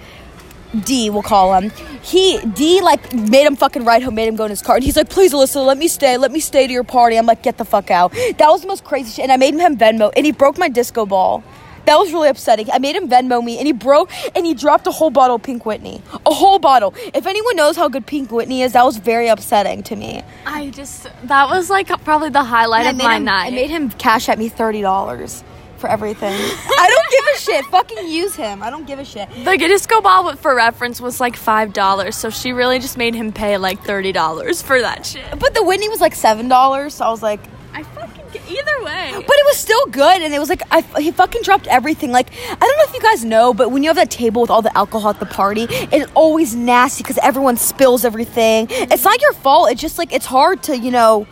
D, 0.84 1.10
we'll 1.10 1.24
call 1.24 1.54
him. 1.58 1.72
He 2.02 2.40
D 2.40 2.82
like 2.82 3.14
made 3.14 3.46
him 3.46 3.56
fucking 3.56 3.86
ride 3.86 4.04
home, 4.04 4.16
made 4.16 4.28
him 4.28 4.36
go 4.36 4.46
in 4.46 4.50
his 4.50 4.62
car, 4.62 4.76
and 4.76 4.84
he's 4.84 4.98
like, 4.98 5.10
"Please, 5.10 5.34
Alyssa, 5.34 5.66
let 5.66 5.78
me 5.78 5.88
stay, 5.88 6.18
let 6.18 6.32
me 6.32 6.40
stay 6.40 6.68
to 6.68 6.74
your 6.74 6.84
party." 6.84 7.18
I'm 7.18 7.26
like, 7.26 7.42
"Get 7.42 7.58
the 7.58 7.66
fuck 7.66 7.90
out." 7.92 8.12
That 8.38 8.50
was 8.50 8.62
the 8.62 8.68
most 8.68 8.84
crazy 8.84 9.12
shit, 9.12 9.24
and 9.24 9.32
I 9.32 9.38
made 9.38 9.54
him 9.54 9.60
have 9.60 9.74
Venmo, 9.74 10.12
and 10.16 10.26
he 10.26 10.32
broke 10.32 10.58
my 10.58 10.70
disco 10.70 11.06
ball. 11.06 11.44
That 11.86 11.98
was 11.98 12.12
really 12.12 12.28
upsetting. 12.28 12.70
I 12.70 12.80
made 12.80 12.98
him 12.98 13.08
Venmo 13.08 13.42
me, 13.42 13.58
and 13.60 13.66
he 13.66 13.72
broke, 13.72 14.12
and 14.36 14.46
he 14.46 14.54
dropped 14.54 14.86
a 14.88 14.92
whole 14.92 15.10
bottle 15.10 15.38
of 15.38 15.44
Pink 15.44 15.66
Whitney, 15.66 16.02
a 16.26 16.34
whole 16.34 16.60
bottle. 16.60 16.94
If 17.14 17.26
anyone 17.26 17.56
knows 17.56 17.78
how 17.78 17.88
good 17.88 18.06
Pink 18.06 18.30
Whitney 18.30 18.62
is, 18.62 18.74
that 18.74 18.84
was 18.84 18.98
very 18.98 19.30
upsetting 19.30 19.84
to 19.84 19.96
me. 19.96 20.22
I 20.46 20.70
just 20.72 21.08
that 21.24 21.50
was 21.50 21.70
like 21.70 21.88
probably 22.04 22.30
the 22.30 22.44
highlight 22.44 22.86
And 22.88 23.00
of 23.00 23.04
my 23.06 23.16
him, 23.16 23.24
night. 23.24 23.48
I 23.48 23.56
made 23.56 23.70
him 23.70 23.90
cash 23.92 24.28
at 24.28 24.38
me 24.38 24.50
thirty 24.50 24.82
dollars 24.82 25.46
for 25.78 25.90
everything. 25.90 26.34
I 26.34 26.88
don't 26.90 27.12
give 27.12 27.26
a 27.36 27.40
shit. 27.40 27.66
Fucking 27.72 28.08
use 28.08 28.36
him. 28.36 28.64
I 28.64 28.70
don't 28.70 28.86
give 28.86 29.00
a 29.00 29.06
shit. 29.06 29.30
the 29.30 29.58
disco 29.58 30.02
ball, 30.02 30.36
for 30.36 30.56
reference, 30.56 31.00
was 31.02 31.20
like 31.20 31.36
five 31.36 31.74
dollars. 31.74 32.16
So 32.16 32.30
she 32.30 32.52
really 32.52 32.80
just 32.80 32.98
made 32.98 33.16
him 33.16 33.32
pay 33.32 33.58
like 33.58 33.82
thirty 33.84 34.12
dollars 34.12 34.62
for 34.62 34.82
that 34.82 35.06
shit. 35.06 35.40
But 35.40 35.54
the 35.54 35.64
Whitney 35.64 35.90
was 35.90 36.02
like 36.02 36.16
seven 36.16 36.48
dollars, 36.48 36.96
so 36.96 37.06
I 37.06 37.10
was 37.10 37.22
like, 37.24 37.40
I 37.74 37.84
fucking 37.84 38.42
either 38.50 38.84
way. 38.84 39.12
But 39.14 39.36
it 39.36 39.46
was 39.46 39.58
still 39.58 39.86
good, 39.88 40.22
and 40.22 40.34
it 40.34 40.40
was 40.40 40.50
like 40.50 40.62
I, 40.72 40.82
he 41.00 41.12
fucking 41.12 41.42
dropped 41.44 41.68
everything. 41.68 42.12
Like 42.12 42.30
I 42.50 42.56
don't 42.56 42.78
know 42.78 42.84
if 42.84 42.94
you 42.94 43.02
guys 43.02 43.24
know, 43.24 43.54
but 43.54 43.72
when 43.72 43.84
you 43.84 43.90
have 43.90 43.98
that 43.98 44.12
table 44.12 44.42
with 44.42 44.50
all 44.50 44.62
the 44.62 44.76
alcohol 44.78 45.12
at 45.12 45.20
the 45.20 45.26
party, 45.26 45.68
it's 45.70 46.12
always 46.14 46.56
nasty 46.56 47.04
because 47.04 47.18
everyone 47.20 47.58
spills 47.58 48.04
everything. 48.04 48.68
It's 48.70 49.04
not 49.04 49.22
your 49.22 49.34
fault. 49.34 49.72
It's 49.72 49.82
just 49.82 49.98
like 49.98 50.14
it's 50.14 50.26
hard 50.26 50.64
to 50.64 50.78
you 50.78 50.92
know 50.92 51.28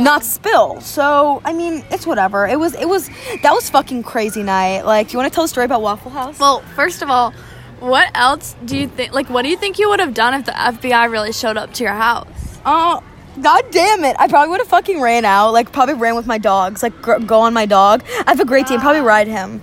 not 0.00 0.24
spill. 0.24 0.80
So 0.80 1.40
I 1.44 1.52
mean, 1.52 1.84
it's 1.90 2.06
whatever. 2.06 2.46
It 2.46 2.58
was 2.58 2.74
it 2.74 2.88
was 2.88 3.08
that 3.42 3.52
was 3.52 3.68
fucking 3.70 4.02
crazy 4.02 4.42
night. 4.42 4.82
Like, 4.82 5.12
you 5.12 5.18
want 5.18 5.30
to 5.30 5.34
tell 5.34 5.44
a 5.44 5.48
story 5.48 5.66
about 5.66 5.82
Waffle 5.82 6.10
House? 6.10 6.38
Well, 6.38 6.60
first 6.74 7.02
of 7.02 7.10
all, 7.10 7.32
what 7.80 8.10
else 8.14 8.54
do 8.64 8.76
you 8.76 8.88
think? 8.88 9.12
Like, 9.12 9.28
what 9.30 9.42
do 9.42 9.48
you 9.48 9.56
think 9.56 9.78
you 9.78 9.88
would 9.88 10.00
have 10.00 10.14
done 10.14 10.34
if 10.34 10.46
the 10.46 10.52
FBI 10.52 11.10
really 11.10 11.32
showed 11.32 11.56
up 11.56 11.72
to 11.74 11.84
your 11.84 11.92
house? 11.92 12.26
Oh, 12.64 13.02
god 13.40 13.64
damn 13.70 14.04
it. 14.04 14.16
I 14.18 14.28
probably 14.28 14.50
would 14.50 14.60
have 14.60 14.68
fucking 14.68 15.00
ran 15.00 15.24
out. 15.24 15.52
Like, 15.52 15.72
probably 15.72 15.94
ran 15.94 16.16
with 16.16 16.26
my 16.26 16.38
dogs. 16.38 16.82
Like, 16.82 17.00
gr- 17.02 17.18
go 17.18 17.40
on 17.40 17.52
my 17.54 17.66
dog. 17.66 18.02
I 18.26 18.30
have 18.30 18.40
a 18.40 18.44
great 18.44 18.66
team. 18.66 18.80
Probably 18.80 19.02
ride 19.02 19.28
him. 19.28 19.62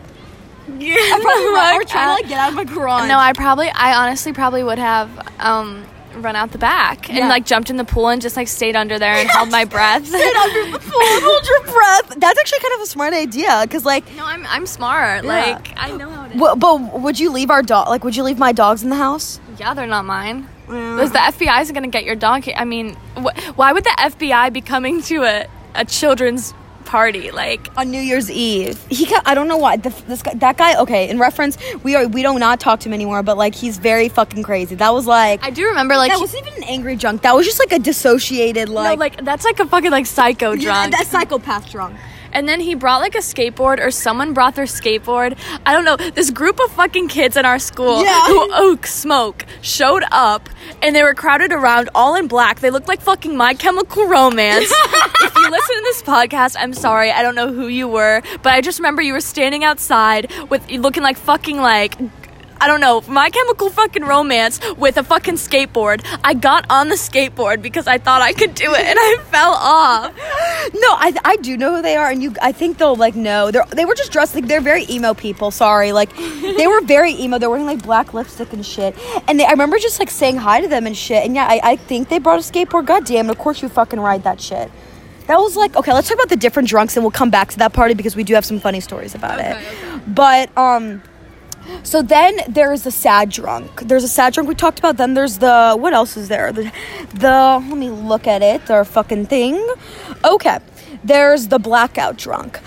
Yeah, 0.78 0.96
I 0.96 1.20
probably 1.22 1.46
run, 1.54 1.76
or 1.82 1.84
try 1.84 2.06
to, 2.06 2.12
like, 2.14 2.28
get 2.30 2.40
out 2.40 2.50
of 2.50 2.56
my 2.56 2.64
garage. 2.64 3.08
No, 3.08 3.18
I 3.18 3.34
probably, 3.34 3.70
I 3.70 3.96
honestly 4.06 4.32
probably 4.32 4.64
would 4.64 4.80
have 4.80 5.10
um, 5.40 5.84
run 6.22 6.36
out 6.36 6.52
the 6.52 6.58
back 6.58 7.10
and 7.10 7.18
Yeah. 7.18 7.28
like 7.30 7.46
jumped 7.46 7.70
in 7.70 7.78
the 7.78 7.84
pool 7.86 8.10
and 8.10 8.22
just 8.22 8.36
like 8.38 8.48
stayed 8.48 8.76
under 8.76 9.00
there 9.00 9.14
and 9.14 9.30
held 9.30 9.50
my 9.52 9.66
breath. 9.66 10.06
Sit 10.06 10.36
under 10.36 10.72
the 10.72 10.80
pool 10.90 11.02
and 11.02 11.24
hold 11.24 11.48
your 11.48 11.62
breath. 11.74 12.20
That's 12.20 12.40
actually 12.40 12.60
kind 12.60 12.74
of 12.76 12.82
a 12.82 12.86
smart 12.86 13.14
idea. 13.14 13.60
Because, 13.64 13.86
like, 13.86 14.04
no, 14.16 14.26
I'm 14.26 14.46
I'm 14.48 14.66
smart. 14.66 15.24
Yeah. 15.24 15.30
Like 15.30 15.74
I 15.78 15.92
know 15.92 16.10
how 16.10 16.28
to. 16.28 16.34
w- 16.38 16.56
but 16.56 17.00
would 17.02 17.20
you 17.20 17.32
leave 17.32 17.50
our 17.50 17.62
dog? 17.64 17.88
Like, 17.90 18.04
would 18.04 18.16
you 18.16 18.24
leave 18.24 18.38
my 18.38 18.52
dogs 18.52 18.84
in 18.84 18.90
the 18.90 18.96
house? 18.96 19.40
Yeah, 19.58 19.74
they're 19.74 19.88
not 19.88 20.06
mine. 20.06 20.48
Because 20.68 21.12
the 21.12 21.20
FBI 21.20 21.62
isn't 21.62 21.74
gonna 21.74 21.88
get 21.88 22.06
your 22.06 22.16
dog. 22.16 22.48
I 22.56 22.64
mean, 22.66 22.96
wh- 23.18 23.58
why 23.58 23.74
would 23.74 23.84
the 23.84 23.96
FBI 24.00 24.52
be 24.54 24.62
coming 24.62 25.02
to 25.04 25.24
a 25.24 25.46
a 25.76 25.84
children's 25.86 26.54
party? 26.94 27.32
Like, 27.32 27.62
on 27.76 27.90
New 27.90 28.00
Year's 28.00 28.30
Eve. 28.30 28.78
He 28.90 29.06
ca 29.08 29.20
I 29.26 29.34
don't 29.34 29.48
know 29.48 29.58
why 29.66 29.78
the, 29.78 29.90
this 30.08 30.22
guy, 30.22 30.34
that 30.46 30.58
guy. 30.58 30.72
Okay, 30.84 31.10
in 31.10 31.18
reference, 31.28 31.58
we 31.84 31.96
are 31.98 32.08
we 32.08 32.22
don't 32.22 32.40
not 32.40 32.60
talk 32.60 32.80
to 32.82 32.90
him 32.90 32.94
anymore. 32.94 33.24
But 33.24 33.36
like, 33.44 33.56
he's 33.56 33.78
very 33.80 34.10
fucking 34.10 34.44
crazy. 34.44 34.76
That 34.76 34.94
was 34.94 35.08
like 35.08 35.44
I 35.44 35.50
do 35.50 35.66
remember 35.66 35.96
like. 35.98 36.12
that 36.12 36.20
wasn't 36.20 36.46
even 36.46 36.56
an 36.62 36.70
angry 36.76 36.96
drunk. 36.96 37.24
That 37.24 37.36
was 37.36 37.46
just 37.46 37.60
like 37.60 37.72
a 37.72 37.80
dissociated 37.80 38.70
like 38.70 38.98
no, 38.98 39.06
like 39.06 39.26
that's 39.26 39.44
like 39.44 39.60
a 39.60 39.66
fucking 39.66 39.92
like 39.92 40.06
psycho 40.06 40.52
Yeah, 40.52 40.64
drunk. 40.66 40.92
that 40.96 41.08
psychopath 41.08 41.72
drunk. 41.72 41.96
And 42.34 42.50
then 42.50 42.60
he 42.60 42.76
brought 42.76 43.00
like 43.00 43.16
a 43.16 43.20
skateboard, 43.20 43.80
or 43.80 43.90
someone 43.92 44.34
brought 44.34 44.56
their 44.56 44.66
skateboard. 44.66 45.38
I 45.66 45.72
don't 45.74 45.86
know. 45.86 45.96
This 45.96 46.30
group 46.32 46.60
of 46.60 46.72
fucking 46.72 47.08
kids 47.08 47.38
in 47.38 47.46
our 47.46 47.60
school 47.60 48.04
Yeah. 48.04 48.20
who 48.28 48.54
oak 48.54 48.86
smoke 48.88 49.46
showed 49.62 50.04
up, 50.12 50.50
and 50.82 50.96
they 50.96 51.04
were 51.04 51.14
crowded 51.14 51.52
around, 51.54 51.90
all 51.96 52.16
in 52.16 52.28
black. 52.28 52.60
They 52.60 52.70
looked 52.72 52.88
like 52.88 53.02
fucking 53.02 53.38
My 53.38 53.54
Chemical 53.54 54.08
Romance. 54.08 54.70
if 54.72 55.36
you 55.36 55.50
listen 55.50 55.76
to 55.78 55.82
this 55.84 56.02
podcast, 56.04 56.56
I'm 56.60 56.74
sorry. 56.74 57.12
I 57.12 57.22
don't 57.22 57.36
know 57.36 57.54
who 57.54 57.68
you 57.68 57.88
were, 57.88 58.22
but 58.42 58.54
I 58.54 58.62
just 58.62 58.80
remember 58.80 59.02
you 59.02 59.14
were 59.14 59.22
standing 59.22 59.64
outside 59.64 60.32
with 60.50 60.70
looking 60.72 61.04
like 61.04 61.18
fucking 61.18 61.58
like. 61.62 61.96
I 62.64 62.68
don't 62.68 62.80
know, 62.80 63.02
my 63.10 63.30
chemical 63.30 63.70
fucking 63.70 64.04
romance 64.04 64.58
with 64.78 64.96
a 64.96 65.04
fucking 65.04 65.34
skateboard. 65.34 66.02
I 66.24 66.34
got 66.34 66.66
on 66.70 66.88
the 66.88 66.96
skateboard 66.96 67.62
because 67.62 67.88
I 67.88 67.98
thought 67.98 68.22
I 68.22 68.32
could 68.32 68.56
do 68.56 68.74
it 68.74 68.80
and 68.80 68.98
I 68.98 69.18
fell 69.26 69.52
off. 69.52 70.16
No, 70.74 70.88
I, 70.94 71.14
I 71.26 71.36
do 71.36 71.58
know 71.58 71.76
who 71.76 71.82
they 71.82 71.98
are, 71.98 72.10
and 72.10 72.24
you. 72.24 72.34
I 72.42 72.54
think 72.54 72.78
they'll 72.78 72.96
like 72.96 73.16
know. 73.16 73.52
They 73.52 73.60
they 73.76 73.84
were 73.84 73.96
just 73.96 74.14
dressed 74.14 74.34
like 74.34 74.48
they're 74.48 74.62
very 74.62 74.86
emo 74.90 75.14
people. 75.14 75.52
Sorry, 75.52 75.92
like 75.92 76.16
they 76.18 76.66
were 76.66 76.80
very 76.86 77.12
emo. 77.12 77.38
They're 77.38 77.50
wearing 77.50 77.66
like 77.66 77.84
black 77.84 78.14
lipstick 78.14 78.54
and 78.54 78.66
shit. 78.66 78.98
And 79.28 79.38
they, 79.38 79.44
I 79.44 79.52
remember 79.52 79.78
just 79.78 80.00
like 80.00 80.10
saying 80.10 80.38
hi 80.38 80.62
to 80.62 80.70
them 80.70 80.88
and 80.88 80.96
shit. 80.96 81.26
And 81.26 81.36
yeah, 81.36 81.48
I, 81.50 81.60
I 81.72 81.76
think 81.76 82.08
they 82.08 82.18
brought 82.18 82.40
a 82.40 82.50
skateboard. 82.50 82.86
Goddamn, 82.86 83.30
of 83.30 83.38
course 83.40 83.62
you 83.62 83.68
fucking 83.68 84.00
ride 84.00 84.24
that 84.24 84.40
shit. 84.40 84.72
That 85.28 85.38
was 85.38 85.58
like 85.58 85.76
okay. 85.76 85.92
Let's 85.92 86.08
talk 86.08 86.16
about 86.16 86.30
the 86.30 86.38
different 86.38 86.70
drunks, 86.70 86.96
and 86.96 87.04
we'll 87.04 87.12
come 87.12 87.30
back 87.30 87.50
to 87.50 87.58
that 87.58 87.74
party 87.74 87.94
because 87.94 88.16
we 88.16 88.24
do 88.24 88.36
have 88.36 88.46
some 88.46 88.62
funny 88.62 88.80
stories 88.80 89.16
about 89.16 89.42
it. 89.42 89.58
But 90.08 90.58
um. 90.58 91.04
So 91.84 92.02
then 92.02 92.38
there's 92.48 92.84
the 92.84 92.92
sad 92.92 93.30
drunk. 93.30 93.82
There's 93.82 94.04
a 94.04 94.08
sad 94.08 94.34
drunk 94.34 94.50
we 94.50 94.56
talked 94.56 94.80
about. 94.80 94.98
Then 94.98 95.14
there's 95.14 95.38
the 95.40 95.76
what 95.78 95.94
else 95.94 96.18
is 96.18 96.28
there? 96.28 96.52
The 96.52 96.72
the 97.14 97.64
let 97.70 97.78
me 97.78 97.90
look 97.90 98.28
at 98.28 98.42
it. 98.42 98.70
Our 98.70 98.86
fucking 98.86 99.28
thing. 99.28 99.56
Okay. 100.26 100.60
There's 101.04 101.48
the 101.48 101.60
blackout 101.60 102.18
drunk. 102.18 102.60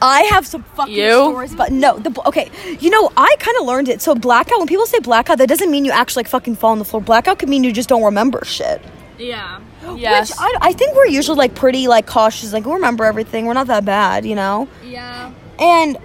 I 0.00 0.22
have 0.30 0.46
some 0.46 0.62
fucking 0.62 0.94
You? 0.94 1.10
stories, 1.30 1.54
but 1.54 1.72
no, 1.72 1.98
the 1.98 2.12
okay. 2.26 2.50
You 2.80 2.90
know, 2.90 3.10
I 3.16 3.34
kind 3.38 3.56
of 3.60 3.66
learned 3.66 3.88
it. 3.88 4.02
So 4.02 4.14
blackout. 4.14 4.58
When 4.58 4.68
people 4.68 4.86
say 4.86 4.98
blackout, 5.00 5.38
that 5.38 5.48
doesn't 5.48 5.70
mean 5.70 5.84
you 5.86 5.90
actually 5.90 6.20
like 6.20 6.28
fucking 6.28 6.56
fall 6.56 6.72
on 6.72 6.78
the 6.78 6.84
floor. 6.84 7.02
Blackout 7.02 7.38
could 7.38 7.48
mean 7.48 7.64
you 7.64 7.72
just 7.72 7.88
don't 7.88 8.02
remember 8.04 8.44
shit. 8.44 8.82
Yeah. 9.18 9.60
Yes. 9.96 10.30
Which 10.30 10.38
I, 10.38 10.58
I 10.60 10.72
think 10.74 10.94
we're 10.94 11.06
usually 11.06 11.38
like 11.38 11.54
pretty 11.54 11.88
like 11.88 12.06
cautious. 12.06 12.52
Like 12.52 12.66
we 12.66 12.72
remember 12.74 13.04
everything. 13.04 13.46
We're 13.46 13.54
not 13.54 13.68
that 13.68 13.84
bad, 13.86 14.26
you 14.26 14.34
know. 14.34 14.68
yeah. 14.84 15.32
And 15.58 15.96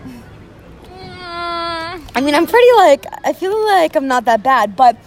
I 2.14 2.22
mean, 2.22 2.36
I'm 2.36 2.48
pretty 2.48 2.72
like 2.78 3.06
I 3.24 3.34
feel 3.34 3.58
like 3.66 3.96
I'm 3.96 4.08
not 4.08 4.26
that 4.26 4.44
bad, 4.44 4.76
but 4.76 4.98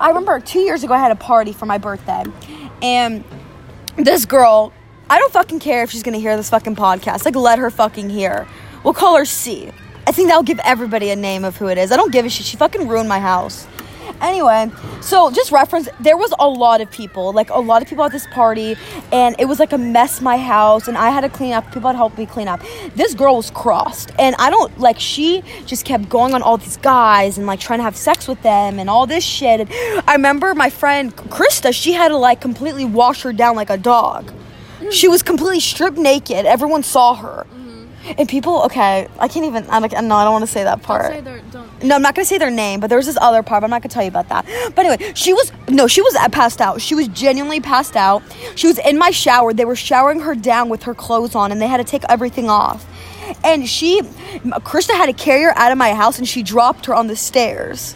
I 0.00 0.08
remember 0.08 0.40
two 0.40 0.60
years 0.60 0.82
ago 0.82 0.94
I 0.94 0.98
had 0.98 1.12
a 1.12 1.16
party 1.16 1.52
for 1.52 1.66
my 1.66 1.78
birthday, 1.78 2.24
and 2.82 3.24
this 3.96 4.24
girl, 4.24 4.72
I 5.08 5.18
don't 5.18 5.32
fucking 5.32 5.60
care 5.60 5.82
if 5.82 5.90
she's 5.90 6.02
gonna 6.02 6.18
hear 6.18 6.36
this 6.36 6.50
fucking 6.50 6.76
podcast. 6.76 7.24
Like, 7.24 7.36
let 7.36 7.58
her 7.58 7.70
fucking 7.70 8.10
hear. 8.10 8.48
We'll 8.82 8.94
call 8.94 9.16
her 9.16 9.24
C. 9.24 9.70
I 10.06 10.12
think 10.12 10.28
that'll 10.28 10.42
give 10.42 10.58
everybody 10.64 11.10
a 11.10 11.16
name 11.16 11.44
of 11.44 11.56
who 11.56 11.68
it 11.68 11.78
is. 11.78 11.92
I 11.92 11.96
don't 11.96 12.10
give 12.10 12.24
a 12.24 12.28
shit. 12.28 12.46
She 12.46 12.56
fucking 12.56 12.88
ruined 12.88 13.08
my 13.08 13.20
house. 13.20 13.66
Anyway, 14.20 14.70
so 15.00 15.30
just 15.30 15.52
reference, 15.52 15.88
there 16.00 16.16
was 16.16 16.32
a 16.38 16.48
lot 16.48 16.80
of 16.80 16.90
people, 16.90 17.32
like 17.32 17.50
a 17.50 17.58
lot 17.58 17.82
of 17.82 17.88
people 17.88 18.04
at 18.04 18.12
this 18.12 18.26
party, 18.28 18.76
and 19.12 19.34
it 19.38 19.46
was 19.46 19.58
like 19.58 19.72
a 19.72 19.78
mess 19.78 20.20
my 20.20 20.36
house, 20.36 20.88
and 20.88 20.96
I 20.96 21.10
had 21.10 21.22
to 21.22 21.28
clean 21.28 21.52
up. 21.52 21.66
People 21.72 21.88
had 21.88 21.96
helped 21.96 22.18
me 22.18 22.26
clean 22.26 22.48
up. 22.48 22.60
This 22.94 23.14
girl 23.14 23.36
was 23.36 23.50
crossed, 23.50 24.12
and 24.18 24.36
I 24.38 24.50
don't 24.50 24.78
like. 24.78 24.98
She 25.00 25.42
just 25.66 25.84
kept 25.84 26.08
going 26.08 26.34
on 26.34 26.42
all 26.42 26.58
these 26.58 26.76
guys 26.76 27.38
and 27.38 27.46
like 27.46 27.60
trying 27.60 27.78
to 27.78 27.84
have 27.84 27.96
sex 27.96 28.28
with 28.28 28.42
them 28.42 28.78
and 28.78 28.90
all 28.90 29.06
this 29.06 29.24
shit. 29.24 29.60
And 29.60 29.70
I 30.06 30.12
remember 30.14 30.54
my 30.54 30.70
friend 30.70 31.14
Krista, 31.16 31.72
she 31.72 31.92
had 31.92 32.08
to 32.08 32.16
like 32.16 32.40
completely 32.40 32.84
wash 32.84 33.22
her 33.22 33.32
down 33.32 33.56
like 33.56 33.70
a 33.70 33.78
dog. 33.78 34.32
She 34.90 35.08
was 35.08 35.22
completely 35.22 35.60
stripped 35.60 35.98
naked. 35.98 36.46
Everyone 36.46 36.82
saw 36.82 37.14
her. 37.14 37.46
And 38.16 38.28
people, 38.28 38.62
okay, 38.62 39.08
I 39.18 39.28
can't 39.28 39.44
even. 39.44 39.68
I 39.68 39.78
don't, 39.78 40.08
no, 40.08 40.16
I 40.16 40.24
don't 40.24 40.32
want 40.32 40.42
to 40.42 40.50
say 40.50 40.64
that 40.64 40.82
part. 40.82 41.12
don't. 41.52 41.82
No, 41.82 41.96
I'm 41.96 42.02
not 42.02 42.14
gonna 42.14 42.24
say 42.24 42.38
their 42.38 42.50
name, 42.50 42.80
but 42.80 42.88
there 42.88 42.96
was 42.96 43.06
this 43.06 43.18
other 43.20 43.42
part. 43.42 43.60
But 43.60 43.66
I'm 43.66 43.70
not 43.70 43.82
gonna 43.82 43.92
tell 43.92 44.02
you 44.02 44.08
about 44.08 44.28
that. 44.30 44.46
But 44.74 44.86
anyway, 44.86 45.12
she 45.14 45.32
was 45.32 45.52
no, 45.68 45.86
she 45.86 46.00
was 46.00 46.14
uh, 46.14 46.28
passed 46.30 46.60
out. 46.60 46.80
She 46.80 46.94
was 46.94 47.08
genuinely 47.08 47.60
passed 47.60 47.96
out. 47.96 48.22
She 48.56 48.66
was 48.66 48.78
in 48.78 48.98
my 48.98 49.10
shower. 49.10 49.52
They 49.52 49.64
were 49.64 49.76
showering 49.76 50.20
her 50.20 50.34
down 50.34 50.68
with 50.68 50.84
her 50.84 50.94
clothes 50.94 51.34
on, 51.34 51.52
and 51.52 51.60
they 51.60 51.66
had 51.66 51.78
to 51.78 51.84
take 51.84 52.04
everything 52.08 52.48
off. 52.48 52.86
And 53.44 53.68
she, 53.68 54.00
Krista 54.02 54.90
had 54.92 55.06
to 55.06 55.12
carry 55.12 55.42
her 55.44 55.56
out 55.56 55.72
of 55.72 55.78
my 55.78 55.94
house, 55.94 56.18
and 56.18 56.28
she 56.28 56.42
dropped 56.42 56.86
her 56.86 56.94
on 56.94 57.06
the 57.06 57.16
stairs. 57.16 57.94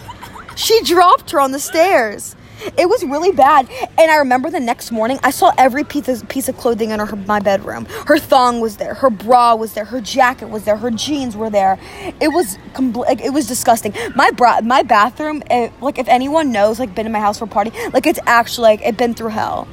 She 0.57 0.81
dropped 0.83 1.33
her 1.33 1.41
on 1.41 1.53
the 1.53 1.59
stairs. 1.59 2.37
It 2.77 2.89
was 2.89 3.05
really 3.05 3.33
bad. 3.33 3.69
And 3.99 4.11
I 4.11 4.17
remember 4.17 4.51
the 4.51 4.61
next 4.61 4.91
morning, 4.91 5.19
I 5.23 5.31
saw 5.31 5.53
every 5.59 5.85
piece 5.85 6.09
of, 6.09 6.29
piece 6.29 6.49
of 6.49 6.57
clothing 6.57 6.91
in 6.91 7.01
her, 7.01 7.17
my 7.17 7.41
bedroom. 7.41 7.87
Her 8.07 8.19
thong 8.19 8.61
was 8.61 8.77
there, 8.77 8.95
her 8.95 9.11
bra 9.11 9.55
was 9.55 9.75
there, 9.75 9.85
her 9.85 10.01
jacket 10.01 10.49
was 10.49 10.65
there, 10.65 10.77
her 10.77 10.91
jeans 10.91 11.37
were 11.37 11.51
there. 11.51 11.79
It 12.21 12.29
was 12.29 12.59
compl- 12.73 13.07
like, 13.07 13.21
it 13.21 13.33
was 13.33 13.47
disgusting. 13.47 13.95
My 14.15 14.31
bra, 14.31 14.61
my 14.63 14.83
bathroom, 14.83 15.43
it, 15.51 15.73
like 15.81 15.99
if 15.99 16.09
anyone 16.09 16.53
knows, 16.53 16.79
like 16.79 16.95
been 16.95 17.07
in 17.07 17.13
my 17.13 17.21
house 17.21 17.39
for 17.39 17.45
a 17.45 17.49
party, 17.49 17.73
like 17.93 18.07
it's 18.07 18.21
actually 18.27 18.65
like 18.65 18.83
it 18.83 18.97
been 18.97 19.15
through 19.15 19.31
hell. 19.31 19.69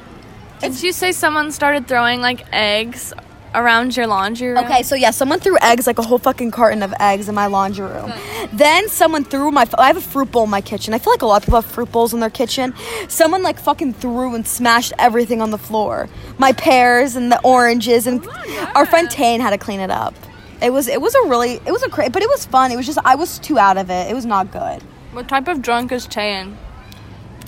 Did 0.60 0.80
you 0.82 0.92
say 0.92 1.12
someone 1.12 1.50
started 1.50 1.88
throwing 1.88 2.20
like 2.20 2.44
eggs 2.52 3.12
around 3.54 3.96
your 3.96 4.06
laundry 4.06 4.48
room? 4.48 4.58
Okay, 4.58 4.82
so 4.82 4.94
yeah, 4.94 5.10
someone 5.10 5.40
threw 5.40 5.56
eggs, 5.60 5.86
like 5.86 5.98
a 5.98 6.02
whole 6.02 6.18
fucking 6.18 6.50
carton 6.50 6.82
of 6.82 6.92
eggs 7.00 7.28
in 7.28 7.34
my 7.34 7.46
laundry 7.46 7.86
room. 7.86 8.12
Then 8.52 8.88
someone 8.88 9.24
threw 9.24 9.50
my, 9.50 9.66
I 9.78 9.86
have 9.88 9.96
a 9.96 10.00
fruit 10.00 10.30
bowl 10.30 10.44
in 10.44 10.50
my 10.50 10.60
kitchen. 10.60 10.94
I 10.94 10.98
feel 10.98 11.12
like 11.12 11.22
a 11.22 11.26
lot 11.26 11.42
of 11.42 11.46
people 11.46 11.60
have 11.60 11.70
fruit 11.70 11.90
bowls 11.92 12.14
in 12.14 12.20
their 12.20 12.30
kitchen. 12.30 12.74
Someone 13.08 13.42
like 13.42 13.58
fucking 13.58 13.94
threw 13.94 14.34
and 14.34 14.46
smashed 14.46 14.92
everything 14.98 15.40
on 15.40 15.50
the 15.50 15.58
floor. 15.58 16.08
My 16.38 16.52
pears 16.52 17.16
and 17.16 17.30
the 17.30 17.40
oranges, 17.42 18.06
and 18.06 18.26
our 18.74 18.86
friend 18.86 19.10
Tane 19.10 19.40
had 19.40 19.50
to 19.50 19.58
clean 19.58 19.80
it 19.80 19.90
up. 19.90 20.14
It 20.60 20.72
was, 20.72 20.86
it 20.86 21.00
was 21.00 21.14
a 21.14 21.28
really, 21.28 21.54
it 21.54 21.72
was 21.72 21.82
a 21.82 21.88
cra 21.88 22.08
but 22.08 22.22
it 22.22 22.28
was 22.28 22.46
fun. 22.46 22.70
It 22.70 22.76
was 22.76 22.86
just, 22.86 22.98
I 23.04 23.16
was 23.16 23.38
too 23.40 23.58
out 23.58 23.76
of 23.76 23.90
it. 23.90 24.10
It 24.10 24.14
was 24.14 24.24
not 24.24 24.52
good. 24.52 24.82
What 25.12 25.28
type 25.28 25.48
of 25.48 25.60
drunk 25.60 25.90
is 25.92 26.06
Tayan? 26.06 26.56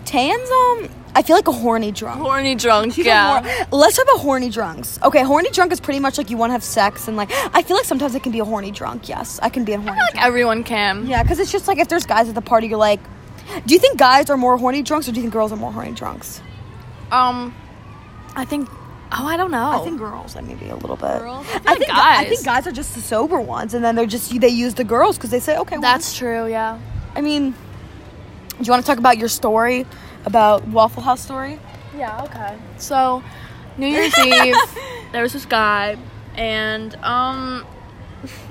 Tane's, 0.04 0.50
um, 0.50 0.88
I 1.16 1.22
feel 1.22 1.36
like 1.36 1.46
a 1.48 1.52
horny 1.52 1.92
drunk. 1.92 2.20
Horny 2.20 2.54
drunk, 2.56 2.98
yeah. 2.98 3.40
hor- 3.40 3.66
Let's 3.78 3.96
talk 3.96 4.04
about 4.06 4.20
horny 4.20 4.50
drunks. 4.50 4.98
Okay, 5.02 5.22
horny 5.22 5.50
drunk 5.50 5.70
is 5.72 5.80
pretty 5.80 6.00
much 6.00 6.18
like 6.18 6.28
you 6.30 6.36
want 6.36 6.50
to 6.50 6.54
have 6.54 6.64
sex 6.64 7.06
and 7.08 7.16
like 7.16 7.30
I 7.54 7.62
feel 7.62 7.76
like 7.76 7.86
sometimes 7.86 8.14
it 8.14 8.22
can 8.22 8.32
be 8.32 8.40
a 8.40 8.44
horny 8.44 8.70
drunk. 8.72 9.08
Yes, 9.08 9.38
I 9.42 9.48
can 9.48 9.64
be 9.64 9.72
a 9.72 9.76
horny 9.76 9.86
drunk. 9.92 10.00
like 10.00 10.12
drunk. 10.14 10.26
everyone 10.26 10.64
can. 10.64 11.06
Yeah, 11.06 11.22
because 11.22 11.38
it's 11.38 11.52
just 11.52 11.68
like 11.68 11.78
if 11.78 11.88
there's 11.88 12.06
guys 12.06 12.28
at 12.28 12.34
the 12.34 12.40
party, 12.42 12.66
you're 12.66 12.78
like, 12.78 13.00
do 13.66 13.74
you 13.74 13.80
think 13.80 13.98
guys 13.98 14.28
are 14.30 14.36
more 14.36 14.56
horny 14.56 14.82
drunks 14.82 15.08
or 15.08 15.12
do 15.12 15.16
you 15.18 15.22
think 15.22 15.32
girls 15.32 15.52
are 15.52 15.56
more 15.56 15.72
horny 15.72 15.92
drunks? 15.92 16.40
Um, 17.12 17.54
I 18.34 18.44
think. 18.44 18.68
Oh, 19.16 19.26
I 19.26 19.36
don't 19.36 19.52
know. 19.52 19.70
I 19.80 19.84
think 19.84 19.98
girls, 19.98 20.34
like 20.34 20.44
maybe 20.46 20.68
a 20.70 20.74
little 20.74 20.96
bit. 20.96 21.20
Girls? 21.20 21.46
I 21.48 21.60
I 21.66 21.74
think 21.76 21.90
I 21.92 22.22
guys. 22.24 22.28
think 22.28 22.44
guys 22.44 22.66
are 22.66 22.72
just 22.72 22.96
the 22.96 23.00
sober 23.00 23.40
ones, 23.40 23.72
and 23.74 23.84
then 23.84 23.94
they're 23.94 24.06
just 24.06 24.40
they 24.40 24.48
use 24.48 24.74
the 24.74 24.82
girls 24.82 25.16
because 25.16 25.30
they 25.30 25.38
say, 25.38 25.56
okay, 25.58 25.76
well, 25.76 25.82
that's 25.82 26.16
true. 26.16 26.48
Yeah. 26.48 26.80
I 27.14 27.20
mean, 27.20 27.52
do 27.52 27.56
you 28.64 28.70
want 28.72 28.82
to 28.84 28.86
talk 28.90 28.98
about 28.98 29.18
your 29.18 29.28
story 29.28 29.86
about 30.24 30.66
Waffle 30.68 31.02
House 31.02 31.20
story? 31.22 31.58
Yeah. 31.96 32.22
Okay. 32.24 32.56
So, 32.78 33.22
New 33.78 33.86
Year's 33.86 34.16
Eve, 34.18 34.56
there 35.12 35.22
was 35.22 35.32
this 35.32 35.46
guy, 35.46 35.96
and 36.36 36.94
um. 36.96 37.66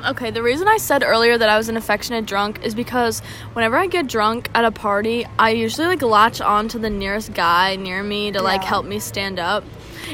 Okay, 0.06 0.30
the 0.30 0.44
reason 0.44 0.68
I 0.68 0.78
said 0.78 1.02
earlier 1.02 1.36
that 1.36 1.50
I 1.50 1.58
was 1.58 1.68
an 1.68 1.78
affectionate 1.78 2.28
drunk 2.28 2.64
is 2.64 2.76
because 2.76 3.22
whenever 3.54 3.76
I 3.76 3.88
get 3.88 4.06
drunk 4.06 4.52
at 4.54 4.64
a 4.66 4.70
party, 4.70 5.26
I 5.40 5.50
usually 5.50 5.88
like 5.88 6.04
latch 6.04 6.42
on 6.42 6.68
to 6.68 6.78
the 6.78 6.92
nearest 6.92 7.34
guy 7.34 7.76
near 7.76 8.04
me 8.04 8.32
to 8.34 8.40
like 8.44 8.62
Yeah. 8.62 8.68
help 8.68 8.86
me 8.86 9.00
stand 9.00 9.40
up. 9.40 9.64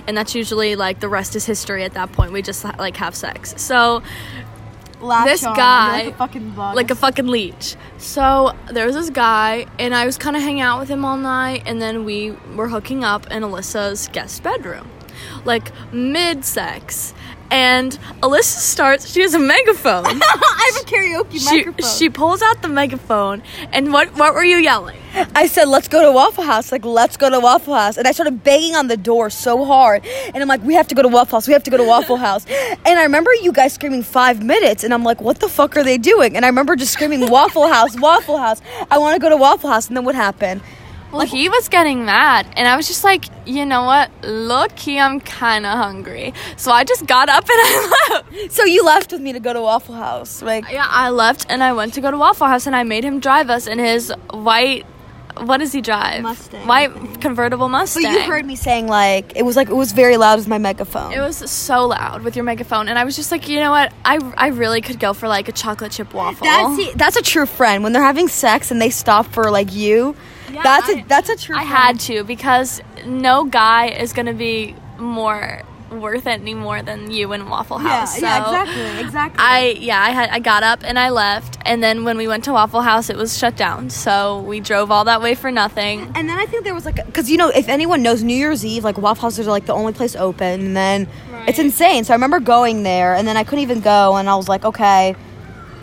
And 0.08 0.16
that's 0.16 0.34
usually 0.34 0.78
like 0.78 1.02
the 1.02 1.10
rest 1.10 1.36
is 1.36 1.46
history 1.46 1.84
at 1.84 1.94
that 1.96 2.14
point. 2.14 2.32
We 2.32 2.42
just 2.42 2.64
like 2.64 2.96
have 2.98 3.16
sex. 3.16 3.54
So 3.58 4.02
This 5.26 5.46
on, 5.46 5.56
guy, 5.56 6.04
like 6.06 6.14
a 6.14 6.18
fucking 6.18 6.50
bug. 6.52 6.76
like 6.76 6.92
a 6.92 6.96
fucking 6.96 7.28
leech. 7.28 7.76
So 7.98 8.54
there 8.72 8.86
was 8.86 8.96
this 8.96 9.10
guy, 9.10 9.66
and 9.78 9.96
I 9.96 10.06
was 10.06 10.18
kind 10.18 10.36
of 10.36 10.42
hanging 10.42 10.62
out 10.62 10.80
with 10.80 10.90
him 10.90 11.06
all 11.06 11.18
night, 11.18 11.64
and 11.66 11.82
then 11.82 12.06
we 12.06 12.32
were 12.56 12.68
hooking 12.68 13.04
up 13.04 13.30
in 13.32 13.44
Alyssa's 13.44 14.10
guest 14.10 14.44
bedroom, 14.44 14.90
like 15.46 15.72
mid 15.94 16.44
sex. 16.46 17.14
And 17.52 17.94
Alyssa 18.22 18.60
starts, 18.60 19.12
she 19.12 19.22
has 19.22 19.34
a 19.34 19.40
megaphone. 19.40 20.06
I 20.08 20.72
have 20.74 20.84
a 20.84 20.90
karaoke 20.90 21.40
she, 21.40 21.46
microphone. 21.66 21.90
she 21.98 22.10
pulls 22.10 22.42
out 22.42 22.62
the 22.62 22.68
megaphone, 22.68 23.42
and 23.72 23.92
what, 23.92 24.16
what 24.16 24.34
were 24.34 24.44
you 24.44 24.58
yelling? 24.58 24.98
I 25.36 25.48
said, 25.48 25.66
let's 25.66 25.88
go 25.88 26.04
to 26.04 26.12
Waffle 26.12 26.44
House. 26.44 26.72
Like, 26.72 26.86
let's 26.86 27.18
go 27.18 27.30
to 27.30 27.40
Waffle 27.40 27.74
House. 27.74 27.98
And 27.98 28.08
I 28.08 28.12
started 28.12 28.44
banging 28.44 28.76
on 28.76 28.88
the 28.88 28.98
door 28.98 29.30
so 29.32 29.66
hard. 29.66 30.06
And 30.06 30.38
I'm 30.38 30.48
like, 30.48 30.62
we 30.64 30.76
have 30.76 30.88
to 30.90 30.96
go 30.96 31.02
to 31.02 31.08
Waffle 31.08 31.38
House. 31.38 31.48
We 31.48 31.54
have 31.54 31.64
to 31.64 31.72
go 31.72 31.78
to 31.78 31.84
Waffle 31.84 32.18
House. 32.18 32.46
And 32.86 32.98
I 32.98 33.04
remember 33.04 33.34
you 33.34 33.52
guys 33.52 33.74
screaming 33.74 34.04
five 34.04 34.44
minutes. 34.44 34.84
And 34.84 34.94
I'm 34.94 35.04
like, 35.04 35.22
what 35.22 35.40
the 35.40 35.50
fuck 35.50 35.76
are 35.78 35.84
they 35.84 35.98
doing? 35.98 36.36
And 36.36 36.46
I 36.46 36.48
remember 36.48 36.76
just 36.76 36.94
screaming, 36.94 37.30
Waffle 37.30 37.68
House, 37.68 38.00
Waffle 38.00 38.38
House. 38.38 38.62
I 38.90 38.98
want 38.98 39.16
to 39.16 39.20
go 39.20 39.30
to 39.30 39.38
Waffle 39.38 39.70
House. 39.70 39.88
And 39.88 39.98
then 39.98 40.06
what 40.06 40.16
happened? 40.16 40.62
Well, 41.12 41.26
he 41.26 41.50
was 41.50 41.70
getting 41.70 42.06
mad, 42.06 42.46
and 42.56 42.68
I 42.68 42.76
was 42.76 42.88
just 42.88 43.04
like, 43.04 43.26
you 43.46 43.66
know 43.66 43.84
what? 43.84 44.12
Look, 44.24 44.78
he, 44.78 45.00
I'm 45.00 45.20
kind 45.20 45.66
of 45.66 45.74
hungry. 45.78 46.34
So 46.56 46.72
I 46.72 46.84
just 46.84 47.08
got 47.08 47.30
up 47.30 47.44
and 47.44 47.52
I 47.52 48.22
left. 48.32 48.52
So 48.54 48.64
you 48.64 48.84
left 48.86 49.12
with 49.12 49.22
me 49.22 49.34
to 49.34 49.40
go 49.40 49.54
to 49.54 49.62
Waffle 49.62 49.96
House. 49.96 50.42
Like, 50.42 50.70
Yeah, 50.72 50.86
I 50.88 51.10
left 51.10 51.48
and 51.50 51.64
I 51.64 51.74
went 51.74 51.96
to 51.96 52.02
go 52.02 52.12
to 52.12 52.18
Waffle 52.18 52.48
House 52.48 52.68
and 52.68 52.76
I 52.76 52.84
made 52.84 53.04
him 53.04 53.20
drive 53.20 53.50
us 53.50 53.66
in 53.66 53.80
his 53.80 54.14
white. 54.32 54.86
What 55.38 55.58
does 55.58 55.72
he 55.72 55.80
drive? 55.80 56.22
Mustang, 56.22 56.68
White 56.68 57.22
convertible 57.22 57.70
but 57.70 57.96
you 57.96 58.22
heard 58.24 58.46
me 58.46 58.56
saying, 58.58 58.88
like, 58.88 59.38
it 59.38 59.44
was 59.44 59.56
like, 59.56 59.70
it 59.70 59.76
was 59.76 59.94
very 59.94 60.18
loud 60.18 60.38
with 60.38 60.48
my 60.50 60.58
megaphone. 60.58 61.14
It 61.14 61.22
was 61.22 61.38
so 61.50 61.88
loud 61.88 62.24
with 62.24 62.36
your 62.36 62.44
megaphone, 62.44 62.90
and 62.90 63.00
I 63.00 63.06
was 63.06 63.16
just 63.16 63.32
like, 63.32 63.48
you 63.48 63.60
know 63.60 63.72
what? 63.72 63.94
I, 64.04 64.18
I 64.36 64.48
really 64.48 64.82
could 64.82 65.00
go 65.00 65.14
for 65.14 65.28
like 65.30 65.48
a 65.48 65.54
chocolate 65.54 65.94
chip 65.94 66.14
waffle. 66.14 66.46
That's, 66.46 66.94
that's 66.96 67.16
a 67.16 67.22
true 67.22 67.46
friend. 67.46 67.84
When 67.84 67.94
they're 67.94 68.04
having 68.04 68.28
sex 68.28 68.70
and 68.70 68.82
they 68.82 68.90
stop 68.90 69.28
for, 69.28 69.50
like, 69.50 69.72
you, 69.72 70.14
Yeah, 70.54 70.64
that's 70.64 70.90
I- 70.90 70.94
a 70.94 71.06
that's 71.06 71.30
a 71.30 71.36
true 71.38 71.56
I 71.56 71.60
friend. 71.66 71.70
had 71.78 72.00
to 72.02 72.24
because 72.24 72.82
no 73.06 73.46
guy 73.46 73.88
is 73.88 74.14
gonna 74.14 74.34
be 74.34 74.76
more 74.98 75.62
worth 75.92 76.28
it 76.28 76.40
any 76.42 76.54
more 76.54 76.84
than 76.84 77.10
you 77.10 77.32
and 77.34 77.50
Waffle 77.50 77.80
House. 77.80 78.12
so 78.12 78.18
exactly, 78.28 79.00
exactly. 79.04 79.40
I 79.44 79.76
yeah, 79.80 80.00
I 80.02 80.10
had 80.12 80.30
I 80.30 80.38
got 80.40 80.62
up 80.62 80.82
and 80.84 81.00
I 81.00 81.10
left, 81.10 81.58
and 81.66 81.82
then 81.82 82.04
when 82.04 82.16
we 82.18 82.28
went 82.28 82.44
to 82.44 82.54
Waffle 82.54 82.82
House, 82.82 83.10
it 83.10 83.18
was 83.18 83.36
shut 83.38 83.56
down. 83.56 83.90
So 83.90 84.42
we 84.42 84.60
drove 84.60 84.92
all 84.92 85.06
that 85.06 85.20
way 85.22 85.34
for 85.34 85.52
nothing. 85.52 86.02
And 86.14 86.30
then 86.30 86.38
I 86.38 86.46
think 86.46 86.64
there 86.64 86.76
was 86.76 86.86
like, 86.86 87.04
because 87.06 87.30
you 87.32 87.38
know, 87.38 87.50
if 87.50 87.68
anyone 87.70 88.04
knows 88.04 88.22
New 88.24 88.36
Year's 88.36 88.64
Eve, 88.64 88.84
like 88.84 88.98
Waffle 89.00 89.24
Houses 89.24 89.48
are 89.48 89.52
like 89.52 89.66
the 89.66 89.74
only 89.74 89.94
place 89.94 90.16
open, 90.16 90.60
and 90.62 90.78
then 90.78 91.08
it's 91.48 91.58
insane. 91.58 92.04
So 92.04 92.14
I 92.14 92.16
remember 92.18 92.40
going 92.40 92.84
there, 92.84 93.16
and 93.16 93.28
then 93.28 93.36
I 93.36 93.44
couldn't 93.44 93.64
even 93.64 93.80
go, 93.82 94.16
and 94.18 94.30
I 94.30 94.36
was 94.36 94.48
like, 94.48 94.66
okay, 94.66 95.16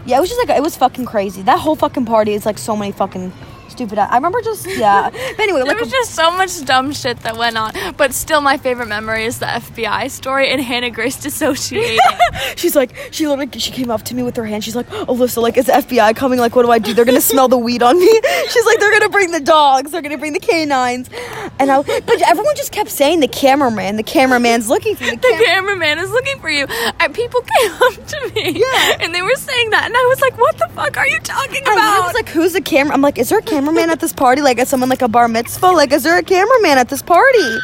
yeah, 0.04 0.18
it 0.18 0.20
was 0.20 0.28
just 0.28 0.38
like 0.46 0.56
it 0.56 0.62
was 0.62 0.76
fucking 0.76 1.06
crazy. 1.06 1.42
That 1.42 1.58
whole 1.58 1.74
fucking 1.74 2.04
party 2.06 2.34
is 2.34 2.46
like 2.46 2.58
so 2.58 2.76
many 2.76 2.92
fucking 2.92 3.32
stupid. 3.68 3.98
I 3.98 4.14
remember 4.14 4.40
just 4.42 4.66
yeah. 4.66 5.10
But 5.36 5.40
anyway, 5.40 5.60
There 5.60 5.66
like 5.68 5.80
was 5.80 5.90
just 5.90 6.14
so 6.14 6.30
much 6.30 6.64
dumb 6.64 6.92
shit 6.92 7.20
that 7.20 7.36
went 7.36 7.56
on. 7.56 7.72
But 7.96 8.12
still, 8.14 8.40
my 8.40 8.56
favorite 8.56 8.86
memory 8.86 9.24
is 9.24 9.38
the 9.38 9.46
FBI 9.46 10.10
story 10.10 10.50
and 10.50 10.60
Hannah 10.60 10.90
Grace 10.90 11.16
dissociating. 11.20 11.98
she's 12.56 12.76
like, 12.76 12.94
she 13.10 13.26
literally, 13.26 13.50
she 13.58 13.70
came 13.72 13.90
up 13.90 14.02
to 14.04 14.14
me 14.14 14.22
with 14.22 14.36
her 14.36 14.44
hand. 14.44 14.64
She's 14.64 14.76
like, 14.76 14.88
Alyssa, 14.88 15.42
like, 15.42 15.56
is 15.56 15.66
the 15.66 15.72
FBI 15.72 16.16
coming? 16.16 16.38
Like, 16.38 16.54
what 16.56 16.64
do 16.64 16.70
I 16.70 16.78
do? 16.78 16.94
They're 16.94 17.04
gonna 17.04 17.20
smell 17.20 17.48
the 17.48 17.58
weed 17.58 17.82
on 17.82 17.98
me. 17.98 18.06
She's 18.48 18.66
like, 18.66 18.78
they're 18.78 18.92
gonna 18.92 19.08
bring 19.10 19.30
the 19.32 19.40
dogs. 19.40 19.90
They're 19.92 20.02
gonna 20.02 20.18
bring 20.18 20.32
the 20.32 20.40
canines. 20.40 21.10
And 21.58 21.70
I, 21.70 21.82
but 21.82 22.22
everyone 22.22 22.56
just 22.56 22.72
kept 22.72 22.90
saying 22.90 23.20
the 23.20 23.28
cameraman. 23.28 23.96
The 23.96 24.02
cameraman's 24.02 24.68
looking 24.68 24.94
for 24.96 25.04
the 25.04 25.16
the 25.16 25.28
camera. 25.28 25.44
cameraman 25.46 25.98
is 25.98 26.10
looking 26.10 26.38
for 26.40 26.50
you. 26.50 26.66
And 27.00 27.14
people 27.14 27.40
came 27.40 27.72
up 27.72 28.06
to 28.06 28.32
me. 28.34 28.60
Yeah. 28.60 28.96
And 29.00 29.14
they 29.14 29.22
were 29.22 29.34
saying 29.34 29.70
that. 29.70 29.84
And 29.86 29.94
I 29.96 30.06
was 30.08 30.20
like, 30.20 30.38
what 30.38 30.56
the 30.58 30.68
fuck 30.74 30.96
are 30.96 31.06
you 31.06 31.18
talking 31.20 31.62
And 31.66 31.80
I 31.80 32.00
was 32.00 32.14
like, 32.14 32.28
who's 32.28 32.52
the 32.52 32.60
camera? 32.60 32.94
I'm 32.94 33.02
like, 33.02 33.18
is 33.18 33.28
there 33.28 33.38
a 33.38 33.42
cameraman 33.56 33.88
at 33.88 34.00
this 34.00 34.12
party? 34.12 34.42
Like, 34.42 34.58
is 34.58 34.68
someone 34.68 34.90
like 34.90 35.02
a 35.02 35.08
bar 35.08 35.28
mitzvah? 35.28 35.68
Like, 35.68 35.92
is 35.92 36.02
there 36.02 36.18
a 36.18 36.22
cameraman 36.22 36.76
at 36.78 36.88
this 36.90 37.00
party? 37.00 37.58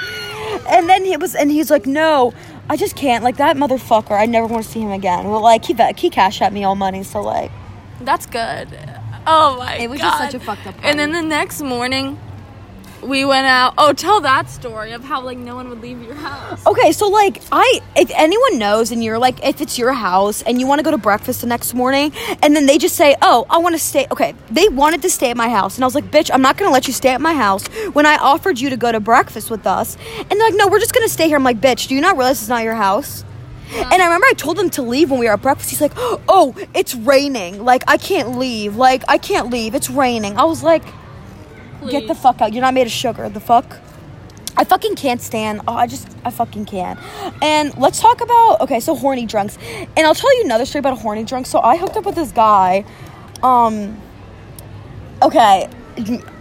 And 0.69 0.89
then 0.89 1.05
he 1.05 1.17
was, 1.19 1.35
and 1.35 1.51
he's 1.51 1.71
like, 1.71 1.87
no, 1.87 2.33
I 2.71 2.77
just 2.77 2.97
can't. 2.97 3.23
Like, 3.23 3.37
that 3.37 3.57
motherfucker, 3.57 4.19
I 4.19 4.25
never 4.25 4.47
want 4.47 4.65
to 4.65 4.71
see 4.71 4.81
him 4.81 4.91
again. 4.91 5.29
Well, 5.29 5.43
like, 5.43 5.65
he, 5.65 5.75
he 5.97 6.09
cash 6.09 6.41
at 6.41 6.53
me 6.53 6.65
all 6.65 6.77
money, 6.77 7.03
so, 7.03 7.21
like, 7.21 7.51
That's 8.01 8.25
good. 8.25 8.69
Oh 9.27 9.57
my 9.59 9.73
god. 9.73 9.81
It 9.81 9.91
was 9.91 10.01
just 10.01 10.19
such 10.19 10.35
a 10.35 10.41
fucked 10.41 10.67
up 10.67 10.75
And 10.83 10.99
then 10.99 11.13
the 11.13 11.23
next 11.23 11.61
morning, 11.63 12.19
we 13.03 13.25
went 13.25 13.47
out. 13.47 13.75
Oh, 13.79 13.93
tell 13.93 14.21
that 14.21 14.49
story 14.49 14.93
of 14.93 15.05
how 15.05 15.21
like 15.21 15.39
no 15.39 15.57
one 15.57 15.69
would 15.69 15.81
leave 15.81 16.03
your 16.03 16.15
house. 16.15 16.65
Okay, 16.67 16.93
so 16.93 17.09
like 17.09 17.43
I 17.51 17.81
if 17.97 18.11
anyone 18.15 18.59
knows 18.59 18.91
and 18.93 19.03
you're 19.03 19.19
like 19.19 19.45
if 19.45 19.61
it's 19.61 19.79
your 19.79 19.93
house 19.93 20.43
and 20.43 20.61
you 20.61 20.67
want 20.67 20.79
to 20.79 20.83
go 20.83 20.91
to 20.91 20.99
breakfast 20.99 21.41
the 21.41 21.47
next 21.47 21.75
morning 21.75 22.13
and 22.43 22.55
then 22.55 22.67
they 22.67 22.79
just 22.79 22.97
say, 22.97 23.17
"Oh, 23.21 23.47
I 23.51 23.59
want 23.59 23.75
to 23.75 23.79
stay." 23.79 24.07
Okay, 24.11 24.35
they 24.51 24.69
wanted 24.69 25.03
to 25.03 25.11
stay 25.11 25.31
at 25.31 25.37
my 25.37 25.49
house 25.49 25.77
and 25.77 25.85
I 25.85 25.87
was 25.87 25.95
like, 25.95 26.11
"Bitch, 26.11 26.31
I'm 26.33 26.43
not 26.43 26.57
to 26.59 26.71
let 26.71 26.87
you 26.87 26.93
stay 26.93 27.11
at 27.11 27.21
my 27.21 27.35
house 27.35 27.67
when 27.93 28.07
I 28.07 28.17
offered 28.17 28.61
you 28.61 28.71
to 28.71 28.77
go 28.77 28.93
to 28.93 29.01
breakfast 29.01 29.51
with 29.51 29.67
us." 29.67 29.97
And 30.19 30.31
they're 30.31 30.49
like, 30.49 30.57
"No, 30.57 30.69
we're 30.69 30.79
just 30.79 30.93
to 30.95 31.09
stay 31.09 31.27
here." 31.27 31.37
I'm 31.37 31.45
like, 31.45 31.61
"Bitch, 31.61 31.89
do 31.89 31.95
you 31.95 32.01
not 32.01 32.17
realize 32.17 32.41
it's 32.41 32.49
not 32.49 32.63
your 32.63 32.77
house?" 32.77 33.25
And 33.75 34.03
I 34.03 34.05
remember 34.05 34.27
I 34.27 34.35
told 34.35 34.59
him 34.59 34.69
to 34.71 34.83
leave 34.83 35.11
when 35.11 35.19
we 35.19 35.27
were 35.27 35.33
at 35.33 35.43
breakfast. 35.43 35.71
He's 35.71 35.81
like, 35.81 35.93
"Oh, 35.97 36.55
it's 36.75 36.95
raining. 36.95 37.65
Like 37.65 37.83
I 37.89 37.97
can't 37.97 38.39
leave. 38.39 38.77
Like 38.77 39.03
I 39.09 39.19
can't 39.19 39.51
leave. 39.51 39.75
It's 39.75 39.91
raining." 39.91 40.37
I 40.37 40.45
was 40.45 40.63
like, 40.63 40.85
Get 41.91 42.09
the 42.09 42.15
fuck 42.15 42.41
out. 42.41 42.53
You're 42.53 42.63
not 42.63 42.75
made 42.75 42.87
of 42.87 42.93
sugar. 42.93 43.29
The 43.29 43.41
fuck? 43.41 43.79
I 44.57 44.65
fucking 44.65 44.97
can't 44.97 45.21
stand. 45.21 45.63
Oh, 45.67 45.75
I 45.75 45.87
just, 45.87 46.09
I 46.25 46.31
fucking 46.31 46.67
can't. 46.67 46.99
And 47.43 47.77
let's 47.79 48.01
talk 48.01 48.21
about, 48.21 48.61
okay, 48.61 48.81
so 48.81 48.95
horny 48.95 49.27
drunks. 49.27 49.59
And 49.97 50.07
I'll 50.07 50.15
tell 50.15 50.37
you 50.37 50.45
another 50.45 50.67
story 50.67 50.81
about 50.81 50.93
a 50.93 51.01
horny 51.01 51.25
drunk. 51.25 51.47
So 51.47 51.61
I 51.61 51.77
hooked 51.77 51.97
up 51.97 52.05
with 52.05 52.15
this 52.15 52.33
guy. 52.33 52.85
Um, 53.43 54.01
okay. 55.23 55.69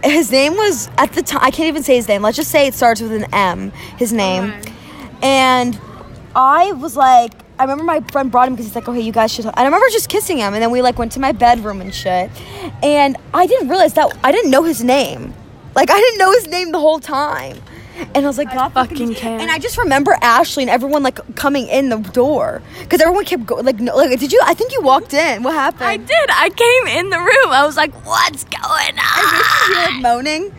His 0.04 0.30
name 0.30 0.54
was, 0.54 0.88
at 0.98 1.12
the 1.12 1.22
time, 1.22 1.40
I 1.42 1.50
can't 1.50 1.68
even 1.68 1.82
say 1.82 1.96
his 1.96 2.06
name. 2.08 2.22
Let's 2.22 2.36
just 2.36 2.50
say 2.50 2.66
it 2.66 2.74
starts 2.74 3.00
with 3.00 3.12
an 3.12 3.26
M, 3.32 3.70
his 3.98 4.12
name. 4.12 4.52
And 5.22 5.78
I 6.34 6.72
was 6.72 6.96
like, 6.96 7.32
I 7.62 7.64
remember 7.64 7.84
my 7.84 8.00
friend 8.00 8.28
brought 8.28 8.48
him 8.48 8.54
because 8.54 8.66
he's 8.66 8.74
like, 8.74 8.88
oh, 8.88 8.90
okay, 8.92 9.00
you 9.00 9.12
guys 9.12 9.32
should. 9.32 9.46
And 9.46 9.54
I 9.56 9.64
remember 9.64 9.86
just 9.90 10.08
kissing 10.08 10.38
him, 10.38 10.52
and 10.52 10.60
then 10.60 10.72
we 10.72 10.82
like 10.82 10.98
went 10.98 11.12
to 11.12 11.20
my 11.20 11.30
bedroom 11.30 11.80
and 11.80 11.94
shit. 11.94 12.28
And 12.82 13.16
I 13.32 13.46
didn't 13.46 13.68
realize 13.68 13.94
that 13.94 14.18
I 14.24 14.32
didn't 14.32 14.50
know 14.50 14.64
his 14.64 14.82
name. 14.82 15.32
Like 15.76 15.88
I 15.88 15.96
didn't 15.96 16.18
know 16.18 16.32
his 16.32 16.48
name 16.48 16.72
the 16.72 16.80
whole 16.80 16.98
time. 16.98 17.56
And 18.16 18.26
I 18.26 18.28
was 18.28 18.36
like, 18.36 18.52
God 18.52 18.70
fucking 18.70 19.14
can't. 19.14 19.40
And 19.40 19.48
I 19.48 19.60
just 19.60 19.78
remember 19.78 20.16
Ashley 20.22 20.64
and 20.64 20.70
everyone 20.70 21.04
like 21.04 21.36
coming 21.36 21.68
in 21.68 21.88
the 21.88 21.98
door 21.98 22.62
because 22.80 23.00
everyone 23.00 23.24
kept 23.26 23.46
going. 23.46 23.64
Like, 23.64 23.78
no, 23.78 23.94
like, 23.94 24.18
did 24.18 24.32
you? 24.32 24.40
I 24.42 24.54
think 24.54 24.72
you 24.72 24.80
walked 24.80 25.14
in. 25.14 25.44
What 25.44 25.54
happened? 25.54 25.84
I 25.84 25.98
did. 25.98 26.30
I 26.30 26.50
came 26.50 26.98
in 26.98 27.10
the 27.10 27.18
room. 27.20 27.50
I 27.50 27.64
was 27.64 27.76
like, 27.76 27.94
"What's 28.04 28.42
going 28.42 28.98
on?" 28.98 29.68
You 29.68 29.76
were 29.76 29.82
like 29.82 30.02
moaning. 30.02 30.52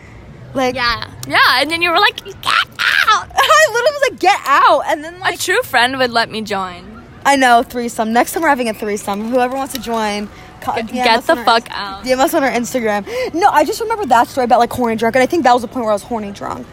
Like, 0.54 0.74
Yeah, 0.74 1.10
yeah. 1.28 1.60
And 1.60 1.70
then 1.70 1.82
you 1.82 1.90
were 1.90 2.00
like, 2.00 2.24
"Get 2.24 2.46
out!" 2.46 3.30
I 3.34 3.68
literally 3.72 3.92
was 3.92 4.10
like, 4.10 4.20
get 4.20 4.40
out. 4.46 4.82
And 4.86 5.04
then 5.04 5.20
A 5.22 5.36
true 5.36 5.62
friend 5.62 5.98
would 5.98 6.10
let 6.10 6.30
me 6.30 6.40
join. 6.40 6.93
I 7.24 7.36
know 7.36 7.62
threesome. 7.62 8.12
Next 8.12 8.32
time 8.32 8.42
we're 8.42 8.48
having 8.48 8.68
a 8.68 8.74
threesome. 8.74 9.28
Whoever 9.30 9.54
wants 9.56 9.72
to 9.74 9.80
join, 9.80 10.28
co- 10.60 10.74
Get, 10.74 10.86
DM 10.88 10.92
get 10.92 11.24
the 11.24 11.32
on 11.32 11.38
our 11.38 11.44
fuck 11.44 11.66
out. 11.70 12.04
DM 12.04 12.18
us 12.18 12.34
on 12.34 12.44
our 12.44 12.50
Instagram. 12.50 13.34
No, 13.34 13.48
I 13.48 13.64
just 13.64 13.80
remember 13.80 14.06
that 14.06 14.28
story 14.28 14.44
about 14.44 14.58
like 14.60 14.72
horny 14.72 14.96
drunk, 14.96 15.16
and 15.16 15.22
I 15.22 15.26
think 15.26 15.44
that 15.44 15.52
was 15.52 15.62
the 15.62 15.68
point 15.68 15.84
where 15.84 15.90
I 15.90 15.94
was 15.94 16.02
horny 16.02 16.32
drunk. 16.32 16.66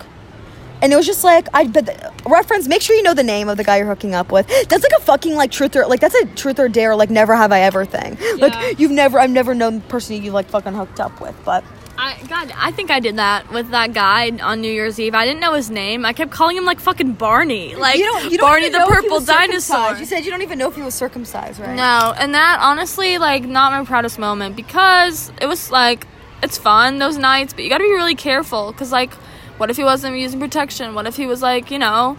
And 0.82 0.92
it 0.92 0.96
was 0.96 1.06
just 1.06 1.24
like 1.24 1.48
I 1.54 1.68
but 1.68 1.86
the, 1.86 2.12
reference. 2.28 2.68
Make 2.68 2.82
sure 2.82 2.96
you 2.96 3.04
know 3.04 3.14
the 3.14 3.24
name 3.24 3.50
of 3.50 3.58
the 3.58 3.64
guy 3.64 3.78
you're 3.78 3.86
hooking 3.88 4.16
up 4.16 4.32
with. 4.32 4.48
That's 4.68 4.84
like 4.84 4.94
a 4.98 5.02
fucking 5.02 5.36
like 5.36 5.52
truth 5.52 5.76
or 5.76 5.86
like 5.86 6.00
that's 6.00 6.16
a 6.16 6.26
truth 6.26 6.60
or 6.60 6.68
dare. 6.70 6.96
Like 6.96 7.12
never 7.12 7.36
have 7.36 7.52
I 7.52 7.62
ever 7.62 7.86
thing. 7.86 8.18
Yeah. 8.20 8.34
Like 8.48 8.80
you've 8.80 8.92
never 8.92 9.20
I've 9.20 9.30
never 9.30 9.54
known 9.54 9.76
the 9.76 9.82
person 9.82 10.22
you 10.24 10.32
like 10.32 10.48
fucking 10.50 10.74
hooked 10.74 11.00
up 11.00 11.22
with. 11.22 11.36
But 11.46 11.64
I 12.02 12.18
God, 12.28 12.52
I 12.58 12.72
think 12.72 12.90
I 12.90 13.00
did 13.00 13.18
that 13.18 13.52
with 13.52 13.70
that 13.70 13.94
guy 13.94 14.32
on 14.32 14.60
New 14.60 14.72
Year's 14.72 15.00
Eve. 15.00 15.14
I 15.14 15.24
didn't 15.24 15.40
know 15.40 15.54
his 15.54 15.70
name. 15.70 16.04
I 16.04 16.14
kept 16.14 16.32
calling 16.32 16.58
him 16.58 16.66
like 16.66 16.80
fucking 16.80 17.14
Barney, 17.14 17.76
like 17.76 18.00
you 18.00 18.06
don't 18.06 18.32
you 18.32 18.40
don't 18.40 18.48
Barney 18.50 18.70
the 18.70 18.80
know 18.80 18.88
if 18.88 18.90
he 18.90 19.02
purple 19.02 19.20
dinosaur. 19.20 19.96
You 19.98 20.06
said 20.06 20.26
you 20.26 20.32
don't 20.32 20.42
even 20.42 20.58
know 20.58 20.68
if 20.68 20.76
he 20.76 20.82
was 20.82 20.96
circumcised, 20.96 21.60
right? 21.60 21.76
No, 21.76 22.14
and 22.18 22.34
that 22.34 22.58
honestly, 22.60 23.20
like, 23.20 23.44
not 23.44 23.72
my 23.72 23.86
proudest 23.86 24.18
moment 24.18 24.56
because 24.56 25.32
it 25.40 25.46
was 25.46 25.70
like, 25.70 26.08
it's 26.42 26.58
fun 26.58 26.98
those 26.98 27.18
nights, 27.18 27.54
but 27.54 27.64
you 27.64 27.70
gotta 27.70 27.84
be 27.84 27.92
really 27.92 28.16
careful 28.16 28.72
because, 28.72 28.92
like, 28.92 29.14
what 29.60 29.70
if 29.70 29.78
he 29.78 29.84
wasn't 29.84 30.18
using 30.18 30.40
protection? 30.40 30.96
What 30.96 31.06
if 31.06 31.16
he 31.16 31.28
was 31.28 31.44
like, 31.44 31.70
you 31.70 31.78
know, 31.78 32.18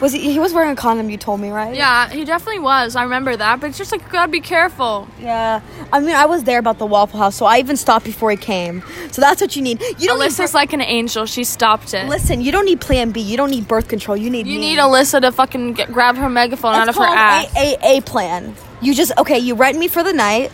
Was 0.00 0.12
he? 0.12 0.32
He 0.32 0.38
was 0.38 0.52
wearing 0.52 0.70
a 0.70 0.76
condom. 0.76 1.10
You 1.10 1.16
told 1.18 1.40
me, 1.40 1.50
right? 1.50 1.74
yeah, 1.74 2.08
he 2.08 2.24
definitely 2.24 2.60
was. 2.60 2.96
I 2.96 3.02
remember 3.02 3.36
that, 3.36 3.60
but 3.60 3.68
it's 3.68 3.78
just 3.78 3.92
like, 3.92 4.02
you 4.02 4.08
gotta 4.10 4.32
be 4.32 4.40
careful. 4.40 5.06
Yeah, 5.20 5.60
I 5.92 6.00
mean, 6.00 6.14
I 6.14 6.26
was 6.26 6.44
there 6.44 6.58
about 6.58 6.78
the 6.78 6.86
Waffle 6.86 7.18
House, 7.18 7.36
so 7.36 7.44
I 7.46 7.58
even 7.58 7.76
stopped 7.76 8.06
before 8.06 8.30
he 8.30 8.36
came. 8.36 8.82
So 9.10 9.20
that's 9.20 9.40
what 9.40 9.56
you 9.56 9.62
need. 9.62 9.80
You 9.98 10.08
don't 10.08 10.18
Alyssa's 10.20 10.52
need. 10.52 10.58
like 10.58 10.72
an 10.72 10.80
angel. 10.80 11.26
She 11.26 11.44
stopped 11.44 11.92
it. 11.94 12.08
Listen, 12.08 12.40
you 12.40 12.50
don't 12.52 12.64
need 12.64 12.80
Plan 12.80 13.10
B. 13.10 13.20
You 13.20 13.36
don't 13.36 13.50
need 13.50 13.68
birth 13.68 13.88
control. 13.88 14.16
You 14.16 14.30
need 14.30 14.46
you 14.46 14.58
me. 14.58 14.70
need 14.70 14.78
Alyssa 14.78 15.20
to 15.20 15.32
fucking 15.32 15.74
get, 15.74 15.92
grab 15.92 16.16
her 16.16 16.30
megaphone 16.30 16.74
out 16.74 16.88
of 16.88 16.96
her 16.96 17.04
ass. 17.04 17.54
A, 17.56 17.76
a 17.82 17.98
A 17.98 18.00
plan. 18.00 18.54
You 18.80 18.94
just 18.94 19.12
okay. 19.18 19.38
You 19.38 19.54
rent 19.54 19.78
me 19.78 19.88
for 19.88 20.02
the 20.02 20.12
night. 20.12 20.50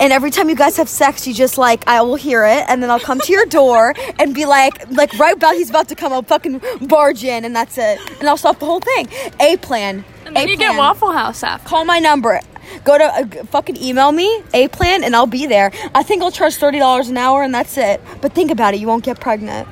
And 0.00 0.12
every 0.12 0.30
time 0.30 0.48
you 0.48 0.54
guys 0.56 0.76
have 0.76 0.88
sex, 0.88 1.26
you 1.26 1.34
just 1.34 1.58
like 1.58 1.86
I 1.86 2.00
will 2.02 2.16
hear 2.16 2.44
it, 2.44 2.64
and 2.68 2.82
then 2.82 2.90
I'll 2.90 3.00
come 3.00 3.20
to 3.20 3.32
your 3.32 3.46
door 3.46 3.94
and 4.18 4.34
be 4.34 4.44
like, 4.44 4.90
like 4.90 5.16
right 5.18 5.34
about 5.36 5.54
he's 5.54 5.70
about 5.70 5.88
to 5.88 5.94
come, 5.94 6.12
I'll 6.12 6.22
fucking 6.22 6.60
barge 6.82 7.24
in, 7.24 7.44
and 7.44 7.54
that's 7.54 7.78
it, 7.78 7.98
and 8.20 8.28
I'll 8.28 8.36
stop 8.36 8.58
the 8.58 8.66
whole 8.66 8.80
thing. 8.80 9.08
A 9.40 9.56
plan. 9.58 10.04
and 10.26 10.36
then 10.36 10.48
A 10.48 10.50
you 10.50 10.56
plan. 10.56 10.72
get 10.72 10.78
Waffle 10.78 11.12
House 11.12 11.42
after. 11.42 11.68
Call 11.68 11.84
my 11.84 11.98
number. 11.98 12.40
Go 12.84 12.98
to 12.98 13.04
uh, 13.04 13.44
fucking 13.46 13.76
email 13.82 14.12
me 14.12 14.42
a 14.52 14.68
plan, 14.68 15.02
and 15.02 15.16
I'll 15.16 15.26
be 15.26 15.46
there. 15.46 15.72
I 15.94 16.02
think 16.02 16.22
I'll 16.22 16.30
charge 16.30 16.56
thirty 16.56 16.78
dollars 16.78 17.08
an 17.08 17.16
hour, 17.16 17.42
and 17.42 17.54
that's 17.54 17.76
it. 17.78 18.00
But 18.20 18.32
think 18.34 18.50
about 18.50 18.74
it, 18.74 18.80
you 18.80 18.86
won't 18.86 19.04
get 19.04 19.20
pregnant. 19.20 19.66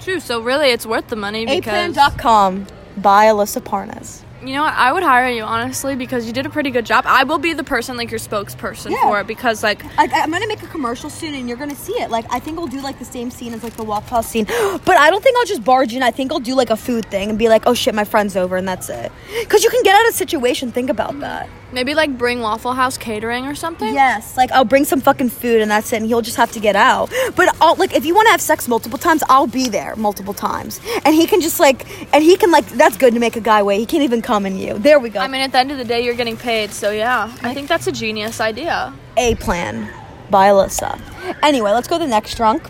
True, 0.00 0.18
so 0.18 0.40
really 0.42 0.68
it's 0.70 0.86
worth 0.86 1.08
the 1.08 1.16
money 1.16 1.44
because. 1.46 1.94
Aplan.com 1.96 2.66
by 2.96 3.26
Alyssa 3.26 3.60
Parnas. 3.62 4.21
You 4.44 4.54
know 4.54 4.62
what? 4.62 4.74
I 4.74 4.92
would 4.92 5.04
hire 5.04 5.28
you 5.28 5.44
honestly 5.44 5.94
because 5.94 6.26
you 6.26 6.32
did 6.32 6.46
a 6.46 6.50
pretty 6.50 6.70
good 6.70 6.84
job. 6.84 7.04
I 7.06 7.22
will 7.22 7.38
be 7.38 7.52
the 7.52 7.62
person 7.62 7.96
like 7.96 8.10
your 8.10 8.18
spokesperson 8.18 8.90
Yeah. 8.90 9.02
for 9.02 9.20
it 9.20 9.26
because 9.28 9.62
like 9.62 9.84
Like 9.96 10.10
I'm 10.12 10.30
gonna 10.32 10.48
make 10.48 10.62
a 10.62 10.66
commercial 10.66 11.10
soon, 11.10 11.34
and 11.34 11.48
you're 11.48 11.56
gonna 11.58 11.76
see 11.76 11.92
it. 11.94 12.10
Like 12.10 12.24
I 12.30 12.40
think 12.40 12.58
I'll 12.58 12.66
do 12.66 12.80
like 12.80 12.98
the 12.98 13.04
same 13.04 13.30
scene 13.30 13.54
as 13.54 13.62
like 13.62 13.74
the 13.76 13.84
Waffle 13.84 14.16
House 14.16 14.28
scene, 14.28 14.44
but 14.84 14.96
I 14.98 15.10
don't 15.10 15.22
think 15.22 15.36
I'll 15.38 15.44
just 15.46 15.62
barge 15.64 15.94
in. 15.94 16.02
I 16.02 16.10
think 16.10 16.32
I'll 16.32 16.40
do 16.40 16.54
like 16.56 16.70
a 16.70 16.76
food 16.76 17.06
thing 17.06 17.30
and 17.30 17.38
be 17.38 17.48
like, 17.48 17.62
"Oh 17.66 17.74
shit, 17.74 17.94
my 17.94 18.04
friend's 18.04 18.36
over," 18.36 18.56
and 18.56 18.66
that's 18.66 18.88
it. 18.88 19.12
Cause 19.48 19.62
you 19.62 19.70
can 19.70 19.82
get 19.84 19.94
out 19.94 20.02
of 20.08 20.14
a 20.14 20.16
situation. 20.16 20.72
Think 20.72 20.90
about 20.90 21.18
that. 21.20 21.48
Maybe 21.72 21.94
like 21.94 22.16
bring 22.16 22.40
Waffle 22.40 22.72
House 22.72 22.96
catering 22.96 23.46
or 23.46 23.54
something. 23.54 23.94
Yes, 23.94 24.36
like 24.36 24.50
I'll 24.52 24.64
bring 24.64 24.84
some 24.84 25.00
fucking 25.00 25.30
food, 25.30 25.60
and 25.60 25.70
that's 25.70 25.92
it. 25.92 25.96
And 25.96 26.06
he'll 26.06 26.22
just 26.22 26.36
have 26.36 26.52
to 26.52 26.60
get 26.60 26.76
out. 26.76 27.10
But 27.36 27.54
I'll 27.60 27.74
like 27.76 27.94
if 27.94 28.04
you 28.04 28.14
want 28.14 28.26
to 28.26 28.30
have 28.32 28.40
sex 28.40 28.68
multiple 28.68 28.98
times, 28.98 29.22
I'll 29.28 29.46
be 29.46 29.68
there 29.68 29.96
multiple 29.96 30.34
times, 30.34 30.80
and 31.04 31.14
he 31.14 31.26
can 31.26 31.40
just 31.40 31.60
like, 31.60 31.86
and 32.14 32.22
he 32.22 32.36
can 32.36 32.50
like. 32.50 32.66
That's 32.70 32.96
good 32.96 33.14
to 33.14 33.20
make 33.20 33.36
a 33.36 33.40
guy 33.40 33.62
wait. 33.62 33.78
He 33.78 33.86
can't 33.86 34.02
even 34.02 34.22
come 34.22 34.46
in 34.46 34.56
you. 34.56 34.78
There 34.78 34.98
we 34.98 35.10
go. 35.10 35.20
I 35.20 35.28
mean, 35.28 35.40
at 35.40 35.52
the 35.52 35.58
end 35.58 35.70
of 35.70 35.78
the 35.78 35.84
day, 35.84 36.04
you're 36.04 36.14
getting 36.14 36.36
paid, 36.36 36.72
so 36.72 36.90
yeah, 36.90 37.34
I 37.42 37.54
think 37.54 37.68
that's 37.68 37.86
a 37.86 37.92
genius 37.92 38.40
idea. 38.40 38.94
A 39.16 39.34
plan 39.36 39.92
by 40.30 40.48
Alyssa. 40.48 41.00
Anyway, 41.42 41.70
let's 41.70 41.88
go 41.88 41.98
to 41.98 42.04
the 42.04 42.10
next 42.10 42.36
drunk. 42.36 42.68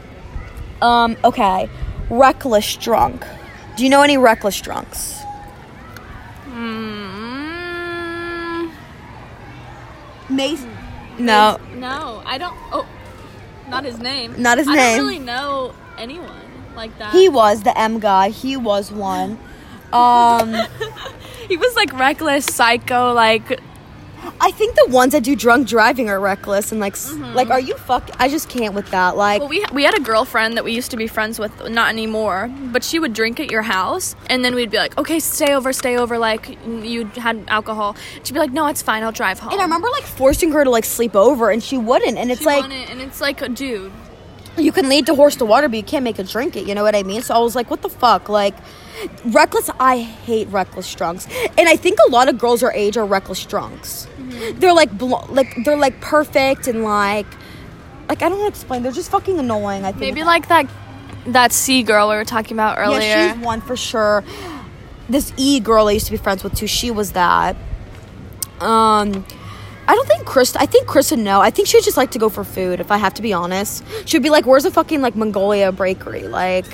Um, 0.80 1.16
okay. 1.24 1.70
Reckless 2.10 2.76
drunk. 2.76 3.24
Do 3.76 3.84
you 3.84 3.90
know 3.90 4.02
any 4.02 4.18
reckless 4.18 4.60
drunks? 4.60 5.21
Mace. 10.32 10.64
No. 11.18 11.58
no, 11.74 12.22
I 12.24 12.38
don't. 12.38 12.56
Oh, 12.72 12.86
not 13.68 13.84
his 13.84 13.98
name. 13.98 14.40
Not 14.40 14.58
his 14.58 14.66
I 14.68 14.74
name. 14.74 14.94
I 14.94 14.96
don't 14.96 15.06
really 15.06 15.18
know 15.18 15.74
anyone 15.98 16.30
like 16.74 16.96
that. 16.98 17.12
He 17.12 17.28
was 17.28 17.62
the 17.62 17.78
M 17.78 18.00
guy. 18.00 18.30
He 18.30 18.56
was 18.56 18.90
one. 18.90 19.38
Um, 19.92 20.54
he 21.48 21.56
was 21.56 21.76
like 21.76 21.92
reckless, 21.92 22.46
psycho, 22.46 23.12
like 23.12 23.60
I 24.40 24.50
think 24.50 24.76
the 24.76 24.86
ones 24.90 25.12
that 25.12 25.22
do 25.22 25.34
drunk 25.36 25.68
driving 25.68 26.08
are 26.08 26.20
reckless 26.20 26.72
and 26.72 26.80
like, 26.80 26.94
s 26.94 27.12
mm-hmm. 27.12 27.34
like, 27.34 27.50
are 27.50 27.60
you 27.60 27.74
fuck? 27.74 28.10
I 28.18 28.28
just 28.28 28.48
can't 28.48 28.74
with 28.74 28.90
that. 28.90 29.16
Like, 29.16 29.40
Well, 29.40 29.48
we 29.48 29.64
we 29.72 29.84
had 29.84 29.96
a 29.96 30.00
girlfriend 30.00 30.56
that 30.56 30.64
we 30.64 30.72
used 30.72 30.90
to 30.92 30.96
be 30.96 31.06
friends 31.06 31.38
with, 31.38 31.52
not 31.70 31.88
anymore. 31.90 32.50
But 32.72 32.82
she 32.84 32.98
would 32.98 33.14
drink 33.14 33.40
at 33.40 33.50
your 33.50 33.62
house, 33.62 34.16
and 34.30 34.44
then 34.44 34.54
we'd 34.54 34.70
be 34.70 34.78
like, 34.78 34.96
"Okay, 34.98 35.18
stay 35.20 35.54
over, 35.54 35.72
stay 35.72 35.96
over." 35.96 36.18
Like 36.18 36.58
you 36.66 37.06
had 37.26 37.44
alcohol. 37.48 37.96
She'd 38.22 38.34
be 38.34 38.40
like, 38.40 38.52
"No, 38.52 38.66
it's 38.66 38.82
fine. 38.82 39.02
I'll 39.02 39.12
drive 39.22 39.38
home." 39.38 39.52
and 39.52 39.60
I 39.60 39.64
remember 39.64 39.88
like 39.90 40.04
forcing 40.04 40.50
her 40.52 40.64
to 40.64 40.70
like 40.70 40.84
sleep 40.84 41.14
over, 41.14 41.50
and 41.50 41.62
she 41.62 41.78
wouldn't. 41.78 42.16
And 42.18 42.30
it's 42.30 42.40
She 42.40 42.46
like 42.46 42.64
and 42.64 43.00
it's 43.00 43.20
like, 43.20 43.38
dude, 43.54 43.92
you 44.56 44.72
can 44.72 44.88
lead 44.88 45.06
the 45.06 45.14
horse 45.14 45.36
to 45.36 45.44
water, 45.44 45.68
but 45.68 45.76
you 45.76 45.82
can't 45.82 46.04
make 46.04 46.18
it 46.18 46.28
drink 46.28 46.56
it. 46.56 46.66
You 46.66 46.74
know 46.74 46.82
what 46.82 46.94
I 46.94 47.02
mean? 47.02 47.22
So 47.22 47.34
I 47.34 47.38
was 47.38 47.54
like, 47.56 47.70
what 47.70 47.82
the 47.82 47.88
fuck? 47.88 48.28
Like, 48.28 48.54
reckless. 49.24 49.70
I 49.80 49.98
hate 49.98 50.48
reckless 50.48 50.92
drunks, 50.94 51.26
and 51.58 51.68
I 51.68 51.76
think 51.76 51.98
a 52.06 52.10
lot 52.10 52.28
of 52.28 52.38
girls 52.38 52.62
our 52.62 52.72
age 52.72 52.96
are 52.96 53.06
reckless 53.06 53.44
drunks. 53.44 54.06
They're 54.54 54.72
like, 54.74 54.96
bl- 54.96 55.26
like 55.28 55.54
they're 55.64 55.76
like 55.76 56.00
perfect 56.00 56.66
and 56.68 56.82
like, 56.84 57.26
like 58.08 58.22
I 58.22 58.28
don't 58.28 58.32
know 58.32 58.36
how 58.38 58.42
to 58.42 58.48
explain. 58.48 58.82
They're 58.82 58.92
just 58.92 59.10
fucking 59.10 59.38
annoying. 59.38 59.84
I 59.84 59.92
think 59.92 60.00
maybe 60.14 60.24
like 60.24 60.48
that 60.48 60.68
that 61.26 61.52
C 61.52 61.82
girl 61.82 62.08
we 62.08 62.16
were 62.16 62.24
talking 62.24 62.56
about 62.56 62.78
earlier. 62.78 63.00
Yeah, 63.00 63.34
she's 63.34 63.44
one 63.44 63.60
for 63.60 63.76
sure. 63.76 64.24
This 65.08 65.32
E 65.36 65.60
girl 65.60 65.88
I 65.88 65.92
used 65.92 66.06
to 66.06 66.12
be 66.12 66.18
friends 66.18 66.42
with 66.42 66.54
too, 66.54 66.66
she 66.66 66.90
was 66.90 67.12
that. 67.12 67.56
Um 68.60 69.24
I 69.88 69.94
don't 69.94 70.06
think 70.08 70.24
Chris. 70.26 70.54
I 70.56 70.66
think 70.66 70.86
Krista 70.86 71.18
no. 71.18 71.40
I 71.40 71.50
think 71.50 71.68
she'd 71.68 71.82
just 71.82 71.96
like 71.96 72.12
to 72.12 72.18
go 72.18 72.28
for 72.28 72.44
food, 72.44 72.80
if 72.80 72.90
I 72.90 72.96
have 72.98 73.14
to 73.14 73.22
be 73.22 73.32
honest. 73.32 73.84
She'd 74.06 74.22
be 74.22 74.30
like, 74.30 74.46
Where's 74.46 74.64
a 74.64 74.70
fucking 74.70 75.02
like 75.02 75.16
Mongolia 75.16 75.72
bakery? 75.72 76.28
Like 76.28 76.66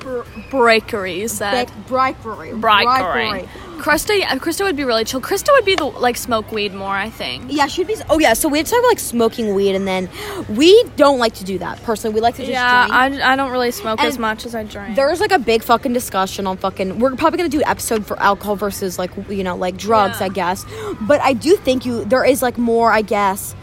Br- 0.00 0.20
breakery, 0.50 1.16
you 1.18 1.28
said. 1.28 1.68
Breakery. 1.88 2.58
Breakery. 2.60 3.48
Krista, 3.80 4.18
yeah, 4.18 4.36
Krista 4.36 4.62
would 4.64 4.76
be 4.76 4.84
really 4.84 5.04
chill. 5.04 5.20
Krista 5.20 5.48
would 5.52 5.64
be 5.64 5.74
the 5.74 5.84
like 5.84 6.16
smoke 6.16 6.52
weed 6.52 6.74
more, 6.74 6.94
I 6.94 7.08
think. 7.10 7.44
Yeah, 7.48 7.66
she'd 7.66 7.86
be 7.86 7.96
oh 8.08 8.18
yeah, 8.18 8.34
so 8.34 8.48
we 8.48 8.58
had 8.58 8.66
to 8.66 8.70
talk 8.72 8.80
about 8.80 8.88
like 8.88 8.98
smoking 8.98 9.54
weed 9.54 9.74
and 9.74 9.86
then 9.88 10.08
we 10.48 10.84
don't 10.96 11.18
like 11.18 11.34
to 11.34 11.44
do 11.44 11.58
that. 11.58 11.82
Personally, 11.82 12.14
we 12.14 12.20
like 12.20 12.34
to 12.36 12.42
just 12.42 12.50
Yeah, 12.52 12.86
drink. 12.86 13.22
I, 13.22 13.32
I 13.32 13.36
don't 13.36 13.50
really 13.50 13.70
smoke 13.70 14.00
as 14.02 14.18
much 14.18 14.44
as 14.46 14.54
I 14.54 14.64
drink. 14.64 14.96
There's 14.96 15.20
like 15.20 15.32
a 15.32 15.38
big 15.38 15.62
fucking 15.62 15.92
discussion 15.92 16.46
on 16.46 16.56
fucking. 16.58 16.98
We're 16.98 17.16
probably 17.16 17.38
gonna 17.38 17.48
do 17.48 17.60
an 17.60 17.68
episode 17.68 18.06
for 18.06 18.18
alcohol 18.20 18.56
versus 18.56 18.98
like 18.98 19.10
you 19.28 19.42
know 19.42 19.56
like 19.56 19.76
drugs, 19.76 20.20
Yeah. 20.20 20.26
I 20.26 20.28
guess. 20.28 20.64
But 21.00 21.20
I 21.22 21.32
do 21.32 21.56
think 21.56 21.86
you 21.86 22.04
there 22.04 22.24
is 22.24 22.42
like 22.42 22.58
more, 22.58 22.92
I 22.92 23.02
guess. 23.02 23.54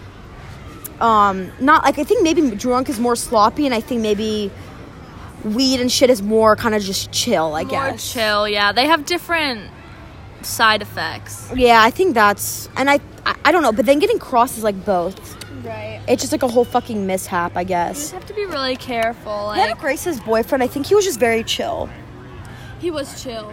Um, 1.00 1.52
not 1.60 1.84
like 1.84 2.00
I 2.00 2.04
think 2.04 2.24
maybe 2.24 2.50
drunk 2.56 2.90
is 2.90 3.00
more 3.00 3.16
sloppy, 3.16 3.66
and 3.66 3.76
I 3.76 3.82
think 3.82 4.02
maybe 4.02 4.52
weed 5.44 5.80
and 5.80 5.92
shit 5.92 6.10
is 6.10 6.22
more 6.24 6.56
kind 6.56 6.74
of 6.74 6.82
just 6.82 7.12
chill. 7.12 7.54
I 7.54 7.62
more 7.64 7.72
guess. 7.72 8.12
chill. 8.12 8.48
Yeah, 8.50 8.72
they 8.72 8.88
have 8.88 9.06
different 9.06 9.70
side 10.44 10.82
effects. 10.82 11.52
Yeah, 11.56 11.82
I 11.82 11.90
think 11.92 12.14
that's 12.14 12.70
and 12.78 12.90
I, 12.90 13.00
I 13.26 13.36
I 13.46 13.52
don't 13.52 13.62
know, 13.64 13.72
but 13.72 13.86
then 13.86 14.00
getting 14.00 14.20
crossed 14.20 14.58
is 14.58 14.64
like 14.64 14.86
both. 14.86 15.36
Right. 15.64 16.02
It's 16.08 16.22
just 16.22 16.32
like 16.32 16.44
a 16.44 16.48
whole 16.48 16.64
fucking 16.66 17.06
mishap, 17.08 17.58
I 17.58 17.62
You 17.62 17.68
guess. 17.68 17.98
just 18.00 18.12
have 18.14 18.26
to 18.28 18.34
be 18.34 18.46
really 18.46 18.76
careful. 18.76 19.52
Hannah 19.52 19.72
Like 19.74 19.80
Grace's 19.82 20.20
boyfriend, 20.22 20.64
I 20.64 20.68
think 20.68 20.86
he 20.86 20.96
was 20.96 21.04
just 21.04 21.20
very 21.20 21.44
chill. 21.44 21.90
he 22.80 22.92
was 22.92 23.22
chill. 23.24 23.52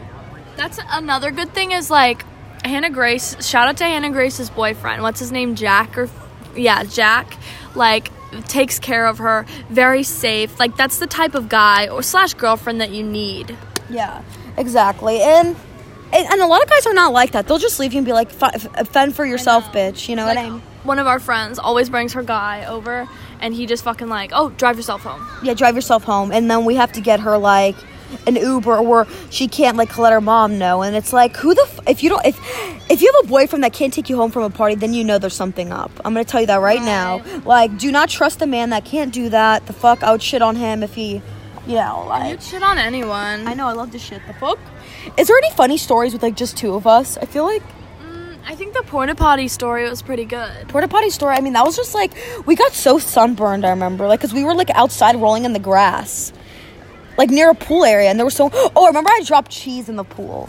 That's 0.56 0.78
another 0.90 1.30
good 1.32 1.52
thing 1.52 1.72
is 1.72 1.90
like 1.90 2.24
Hannah 2.64 2.90
Grace. 2.90 3.36
Shout 3.44 3.66
out 3.68 3.76
to 3.78 3.84
Hannah 3.84 4.10
Grace's 4.10 4.50
boyfriend. 4.50 5.02
What's 5.02 5.18
his 5.18 5.32
name? 5.32 5.54
Jack 5.56 5.98
or 5.98 6.08
yeah, 6.54 6.84
Jack. 6.84 7.36
Like 7.74 8.10
takes 8.48 8.78
care 8.78 9.06
of 9.06 9.18
her. 9.18 9.46
Very 9.70 10.02
safe. 10.04 10.60
Like 10.60 10.76
that's 10.76 10.98
the 10.98 11.06
type 11.08 11.34
of 11.34 11.48
guy 11.48 11.88
or 11.88 12.02
slash 12.02 12.34
girlfriend 12.34 12.80
that 12.80 12.90
you 12.90 13.02
need. 13.02 13.56
Yeah, 13.90 14.22
exactly. 14.56 15.20
And, 15.20 15.56
and 16.14 16.26
and 16.30 16.40
a 16.40 16.46
lot 16.46 16.62
of 16.62 16.70
guys 16.70 16.86
are 16.86 16.94
not 16.94 17.12
like 17.12 17.32
that. 17.32 17.46
They'll 17.46 17.58
just 17.58 17.78
leave 17.80 17.92
you 17.92 17.98
and 17.98 18.06
be 18.06 18.12
like, 18.12 18.30
"F- 18.40 18.66
f- 18.76 18.88
"Fend 18.88 19.14
for 19.16 19.24
yourself, 19.26 19.64
bitch." 19.72 20.08
You 20.08 20.16
know 20.16 20.24
Like, 20.26 20.36
what 20.36 20.44
I 20.46 20.50
mean? 20.50 20.62
one 20.84 20.98
of 20.98 21.06
our 21.06 21.18
friends 21.18 21.58
always 21.58 21.88
brings 21.90 22.12
her 22.14 22.22
guy 22.22 22.64
over, 22.66 23.08
and 23.40 23.54
he 23.54 23.66
just 23.66 23.84
fucking 23.84 24.08
like, 24.08 24.30
oh, 24.34 24.50
drive 24.50 24.76
yourself 24.76 25.02
home. 25.02 25.26
Yeah, 25.42 25.54
drive 25.54 25.74
yourself 25.74 26.04
home, 26.04 26.30
and 26.32 26.50
then 26.50 26.64
we 26.64 26.74
have 26.76 26.92
to 26.92 27.00
get 27.00 27.20
her 27.20 27.36
like 27.38 27.76
an 28.28 28.36
Uber, 28.36 28.76
or 28.76 29.06
she 29.30 29.48
can't 29.48 29.76
like 29.76 29.96
let 29.98 30.12
her 30.12 30.20
mom 30.20 30.58
know. 30.58 30.82
And 30.82 30.94
it's 30.94 31.12
like, 31.12 31.36
who 31.36 31.52
the 31.54 31.62
f- 31.66 31.80
if 31.88 32.02
you 32.02 32.10
don't 32.10 32.24
if 32.24 32.38
if 32.90 33.02
you 33.02 33.10
have 33.12 33.24
a 33.24 33.28
boyfriend 33.28 33.64
that 33.64 33.72
can't 33.72 33.92
take 33.92 34.08
you 34.08 34.16
home 34.16 34.30
from 34.30 34.44
a 34.44 34.50
party, 34.50 34.76
then 34.76 34.92
you 34.94 35.02
know 35.04 35.18
there's 35.18 35.34
something 35.34 35.72
up. 35.72 35.90
I'm 36.04 36.12
gonna 36.14 36.24
tell 36.24 36.40
you 36.40 36.46
that 36.46 36.60
right, 36.60 36.80
now. 36.82 37.22
Like, 37.44 37.76
do 37.78 37.90
not 37.90 38.08
trust 38.10 38.40
a 38.42 38.46
man 38.46 38.70
that 38.70 38.84
can't 38.84 39.12
do 39.12 39.30
that. 39.30 39.66
The 39.66 39.72
fuck, 39.72 40.02
I 40.04 40.12
would 40.12 40.22
shit 40.22 40.42
on 40.42 40.54
him 40.56 40.82
if 40.84 40.94
he, 40.94 41.22
you 41.66 41.74
know, 41.76 42.04
like. 42.08 42.30
You'd 42.30 42.42
shit 42.42 42.62
on 42.62 42.78
anyone. 42.78 43.48
I 43.48 43.54
know, 43.54 43.66
I 43.66 43.72
love 43.72 43.90
to 43.92 43.98
shit. 43.98 44.20
The 44.28 44.34
fuck. 44.34 44.58
Is 45.16 45.28
there 45.28 45.36
any 45.36 45.50
funny 45.52 45.76
stories 45.76 46.12
with 46.12 46.22
like 46.22 46.36
just 46.36 46.56
two 46.56 46.74
of 46.74 46.86
us? 46.86 47.16
I 47.18 47.26
feel 47.26 47.44
like 47.44 47.62
mm, 48.02 48.36
I 48.46 48.54
think 48.54 48.74
the 48.74 48.82
porta 48.82 49.14
potty 49.14 49.48
story 49.48 49.88
was 49.88 50.02
pretty 50.02 50.24
good. 50.24 50.68
porta 50.68 50.88
potty 50.88 51.10
story. 51.10 51.34
I 51.36 51.40
mean, 51.40 51.52
that 51.54 51.64
was 51.64 51.76
just 51.76 51.94
like 51.94 52.12
we 52.46 52.54
got 52.56 52.72
so 52.72 52.98
sunburned. 52.98 53.64
I 53.64 53.70
remember, 53.70 54.06
like, 54.08 54.20
cause 54.20 54.32
we 54.32 54.44
were 54.44 54.54
like 54.54 54.70
outside 54.70 55.16
rolling 55.16 55.44
in 55.44 55.52
the 55.52 55.58
grass, 55.58 56.32
like 57.18 57.30
near 57.30 57.50
a 57.50 57.54
pool 57.54 57.84
area, 57.84 58.10
and 58.10 58.18
there 58.18 58.24
was 58.26 58.34
so. 58.34 58.50
Oh, 58.52 58.84
I 58.84 58.88
remember 58.88 59.10
I 59.10 59.22
dropped 59.24 59.50
cheese 59.50 59.88
in 59.88 59.96
the 59.96 60.04
pool. 60.04 60.48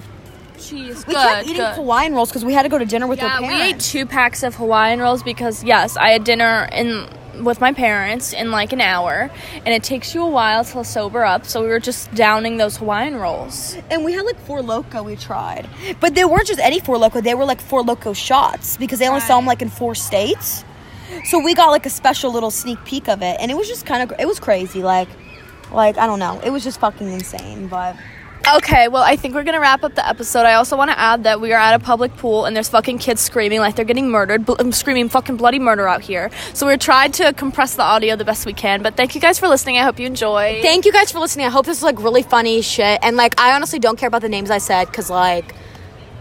Cheese, 0.57 1.05
We 1.05 1.13
good, 1.13 1.21
kept 1.21 1.43
eating 1.47 1.57
good. 1.57 1.75
Hawaiian 1.75 2.13
rolls 2.15 2.29
because 2.29 2.45
we 2.45 2.53
had 2.53 2.63
to 2.63 2.69
go 2.69 2.77
to 2.79 2.85
dinner 2.85 3.07
with 3.07 3.19
Yeah, 3.19 3.25
our 3.25 3.39
parents. 3.41 3.59
we 3.61 3.61
ate 3.61 3.79
two 3.81 4.05
packs 4.09 4.41
of 4.41 4.55
Hawaiian 4.55 4.99
rolls 4.99 5.21
because 5.21 5.63
yes, 5.65 5.95
I 5.97 6.09
had 6.11 6.23
dinner 6.23 6.67
in 6.71 7.07
with 7.43 7.59
my 7.59 7.73
parents 7.73 8.33
in 8.33 8.51
like 8.51 8.71
an 8.73 8.81
hour, 8.81 9.29
and 9.65 9.67
it 9.67 9.83
takes 9.83 10.13
you 10.15 10.23
a 10.23 10.29
while 10.29 10.63
to 10.63 10.83
sober 10.83 11.23
up. 11.25 11.45
So 11.45 11.61
we 11.61 11.67
were 11.67 11.79
just 11.79 12.13
downing 12.15 12.57
those 12.57 12.77
Hawaiian 12.77 13.15
rolls. 13.15 13.75
and 13.89 14.05
we 14.05 14.13
had 14.13 14.25
like 14.25 14.39
Four 14.39 14.61
Loko. 14.61 15.03
We 15.03 15.15
tried, 15.15 15.67
but 15.99 16.15
they 16.15 16.25
weren't 16.25 16.47
just 16.47 16.59
any 16.59 16.79
Four 16.79 16.97
Loko. 16.97 17.21
They 17.21 17.33
were 17.33 17.45
like 17.45 17.61
Four 17.61 17.83
Loko 17.83 18.15
shots 18.15 18.77
because 18.77 18.99
they 18.99 19.07
only 19.07 19.21
sell 19.21 19.37
them 19.37 19.45
like 19.45 19.61
in 19.61 19.69
four 19.69 19.95
states. 19.95 20.63
So 21.25 21.39
we 21.43 21.53
got 21.53 21.69
like 21.69 21.85
a 21.85 21.89
special 21.89 22.31
little 22.31 22.51
sneak 22.51 22.83
peek 22.85 23.07
of 23.07 23.21
it, 23.21 23.37
and 23.39 23.51
it 23.51 23.55
was 23.55 23.67
just 23.67 23.85
kind 23.85 24.01
of 24.03 24.17
it 24.19 24.27
was 24.27 24.39
crazy. 24.39 24.81
Like, 24.81 25.07
like 25.71 25.97
I 25.97 26.07
don't 26.07 26.19
know, 26.19 26.39
it 26.43 26.49
was 26.49 26.63
just 26.63 26.79
fucking 26.79 27.07
insane. 27.11 27.67
But 27.67 27.95
Okay, 28.47 28.87
well, 28.89 29.01
I 29.01 29.15
think 29.15 29.33
we're 29.33 29.43
gonna 29.43 29.59
wrap 29.59 29.83
up 29.83 29.95
the 29.95 30.07
episode. 30.07 30.41
I 30.41 30.53
also 30.53 30.77
want 30.77 30.91
to 30.91 30.99
add 30.99 31.23
that 31.23 31.41
we 31.41 31.51
are 31.51 31.59
at 31.59 31.73
a 31.73 31.79
public 31.79 32.15
pool 32.15 32.45
and 32.45 32.55
there's 32.55 32.69
fucking 32.69 32.99
kids 32.99 33.19
screaming 33.21 33.59
like 33.59 33.75
they're 33.75 33.85
getting 33.85 34.09
murdered, 34.11 34.45
bl- 34.45 34.69
screaming 34.71 35.09
fucking 35.09 35.37
bloody 35.37 35.57
murder 35.57 35.87
out 35.87 36.01
here. 36.01 36.29
So 36.53 36.67
we're 36.67 36.77
trying 36.77 37.11
to 37.13 37.33
compress 37.33 37.73
the 37.73 37.81
audio 37.81 38.15
the 38.15 38.23
best 38.23 38.45
we 38.45 38.53
can. 38.53 38.83
But 38.83 38.95
thank 38.95 39.15
you 39.15 39.21
guys 39.21 39.39
for 39.39 39.47
listening. 39.47 39.77
I 39.77 39.81
hope 39.81 39.99
you 39.99 40.05
enjoy. 40.05 40.59
Thank 40.61 40.85
you 40.85 40.91
guys 40.91 41.11
for 41.11 41.17
listening. 41.17 41.47
I 41.47 41.49
hope 41.49 41.65
this 41.65 41.77
was 41.77 41.83
like 41.83 41.99
really 41.99 42.21
funny 42.21 42.61
shit. 42.61 42.99
And 43.01 43.17
like, 43.17 43.39
I 43.39 43.55
honestly 43.55 43.79
don't 43.79 43.97
care 43.97 44.07
about 44.07 44.21
the 44.21 44.29
names 44.29 44.51
I 44.51 44.59
said 44.59 44.85
because 44.85 45.09
like, 45.09 45.55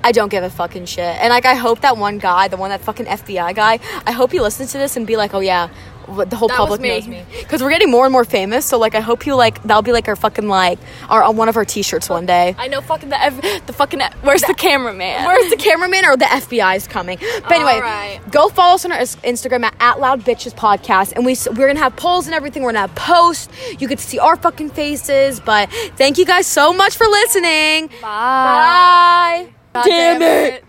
I 0.02 0.12
don't 0.12 0.30
give 0.30 0.44
a 0.44 0.50
fucking 0.50 0.86
shit. 0.86 1.04
And 1.20 1.28
like, 1.28 1.44
I 1.44 1.54
hope 1.54 1.80
that 1.80 1.98
one 1.98 2.18
guy, 2.18 2.48
the 2.48 2.56
one 2.56 2.70
that 2.70 2.80
fucking 2.80 3.04
FBI 3.06 3.54
guy, 3.54 3.80
I 4.06 4.12
hope 4.12 4.32
he 4.32 4.40
listens 4.40 4.72
to 4.72 4.78
this 4.78 4.96
and 4.96 5.06
be 5.06 5.16
like, 5.16 5.34
oh 5.34 5.40
yeah, 5.40 5.68
the 6.06 6.36
whole 6.36 6.48
That 6.48 6.56
public 6.56 6.80
knows 6.80 7.06
me. 7.06 7.24
Because 7.40 7.62
we're 7.62 7.70
getting 7.70 7.90
more 7.90 8.04
and 8.04 8.12
more 8.12 8.24
famous. 8.24 8.64
So 8.66 8.78
like, 8.78 8.94
I 8.94 9.00
hope 9.00 9.26
you 9.26 9.34
like 9.34 9.62
that'll 9.62 9.82
be 9.82 9.92
like 9.92 10.08
our 10.08 10.16
fucking 10.16 10.48
like 10.48 10.78
our 11.08 11.22
on 11.22 11.36
one 11.36 11.48
of 11.48 11.56
our 11.56 11.64
t-shirts 11.64 12.08
one 12.08 12.26
day. 12.26 12.54
I 12.58 12.68
know 12.68 12.80
fucking 12.80 13.08
the 13.08 13.20
F- 13.20 13.66
the 13.66 13.72
fucking 13.72 14.00
where's 14.22 14.42
the 14.42 14.54
cameraman? 14.54 15.24
Where's 15.24 15.50
the 15.50 15.56
cameraman 15.56 16.04
or 16.04 16.16
the 16.16 16.24
FBI 16.26 16.76
is 16.76 16.86
coming? 16.86 17.18
But 17.42 17.52
anyway, 17.52 17.74
Alright. 17.74 18.30
go 18.30 18.48
follow 18.48 18.74
us 18.74 18.84
on 18.84 18.92
our 18.92 18.98
Instagram 18.98 19.64
at, 19.64 19.74
at 19.80 20.00
Loud 20.00 20.22
Bitches 20.22 20.54
Podcast, 20.54 21.12
and 21.12 21.24
we 21.24 21.36
we're 21.56 21.66
gonna 21.66 21.78
have 21.80 21.96
polls 21.96 22.26
and 22.26 22.34
everything. 22.34 22.62
We're 22.62 22.72
gonna 22.72 22.86
have 22.86 22.94
posts. 22.94 23.48
You 23.78 23.88
get 23.88 23.98
to 23.98 24.04
see 24.04 24.18
our 24.18 24.36
fucking 24.36 24.70
faces. 24.70 25.40
But 25.40 25.70
thank 25.96 26.18
you 26.18 26.24
guys 26.24 26.46
so 26.46 26.72
much 26.72 26.96
for 26.96 27.06
listening. 27.06 27.88
Bye. 28.00 28.00
Bye. 28.02 29.48
God 29.74 29.84
Damn 29.86 30.22
it. 30.22 30.62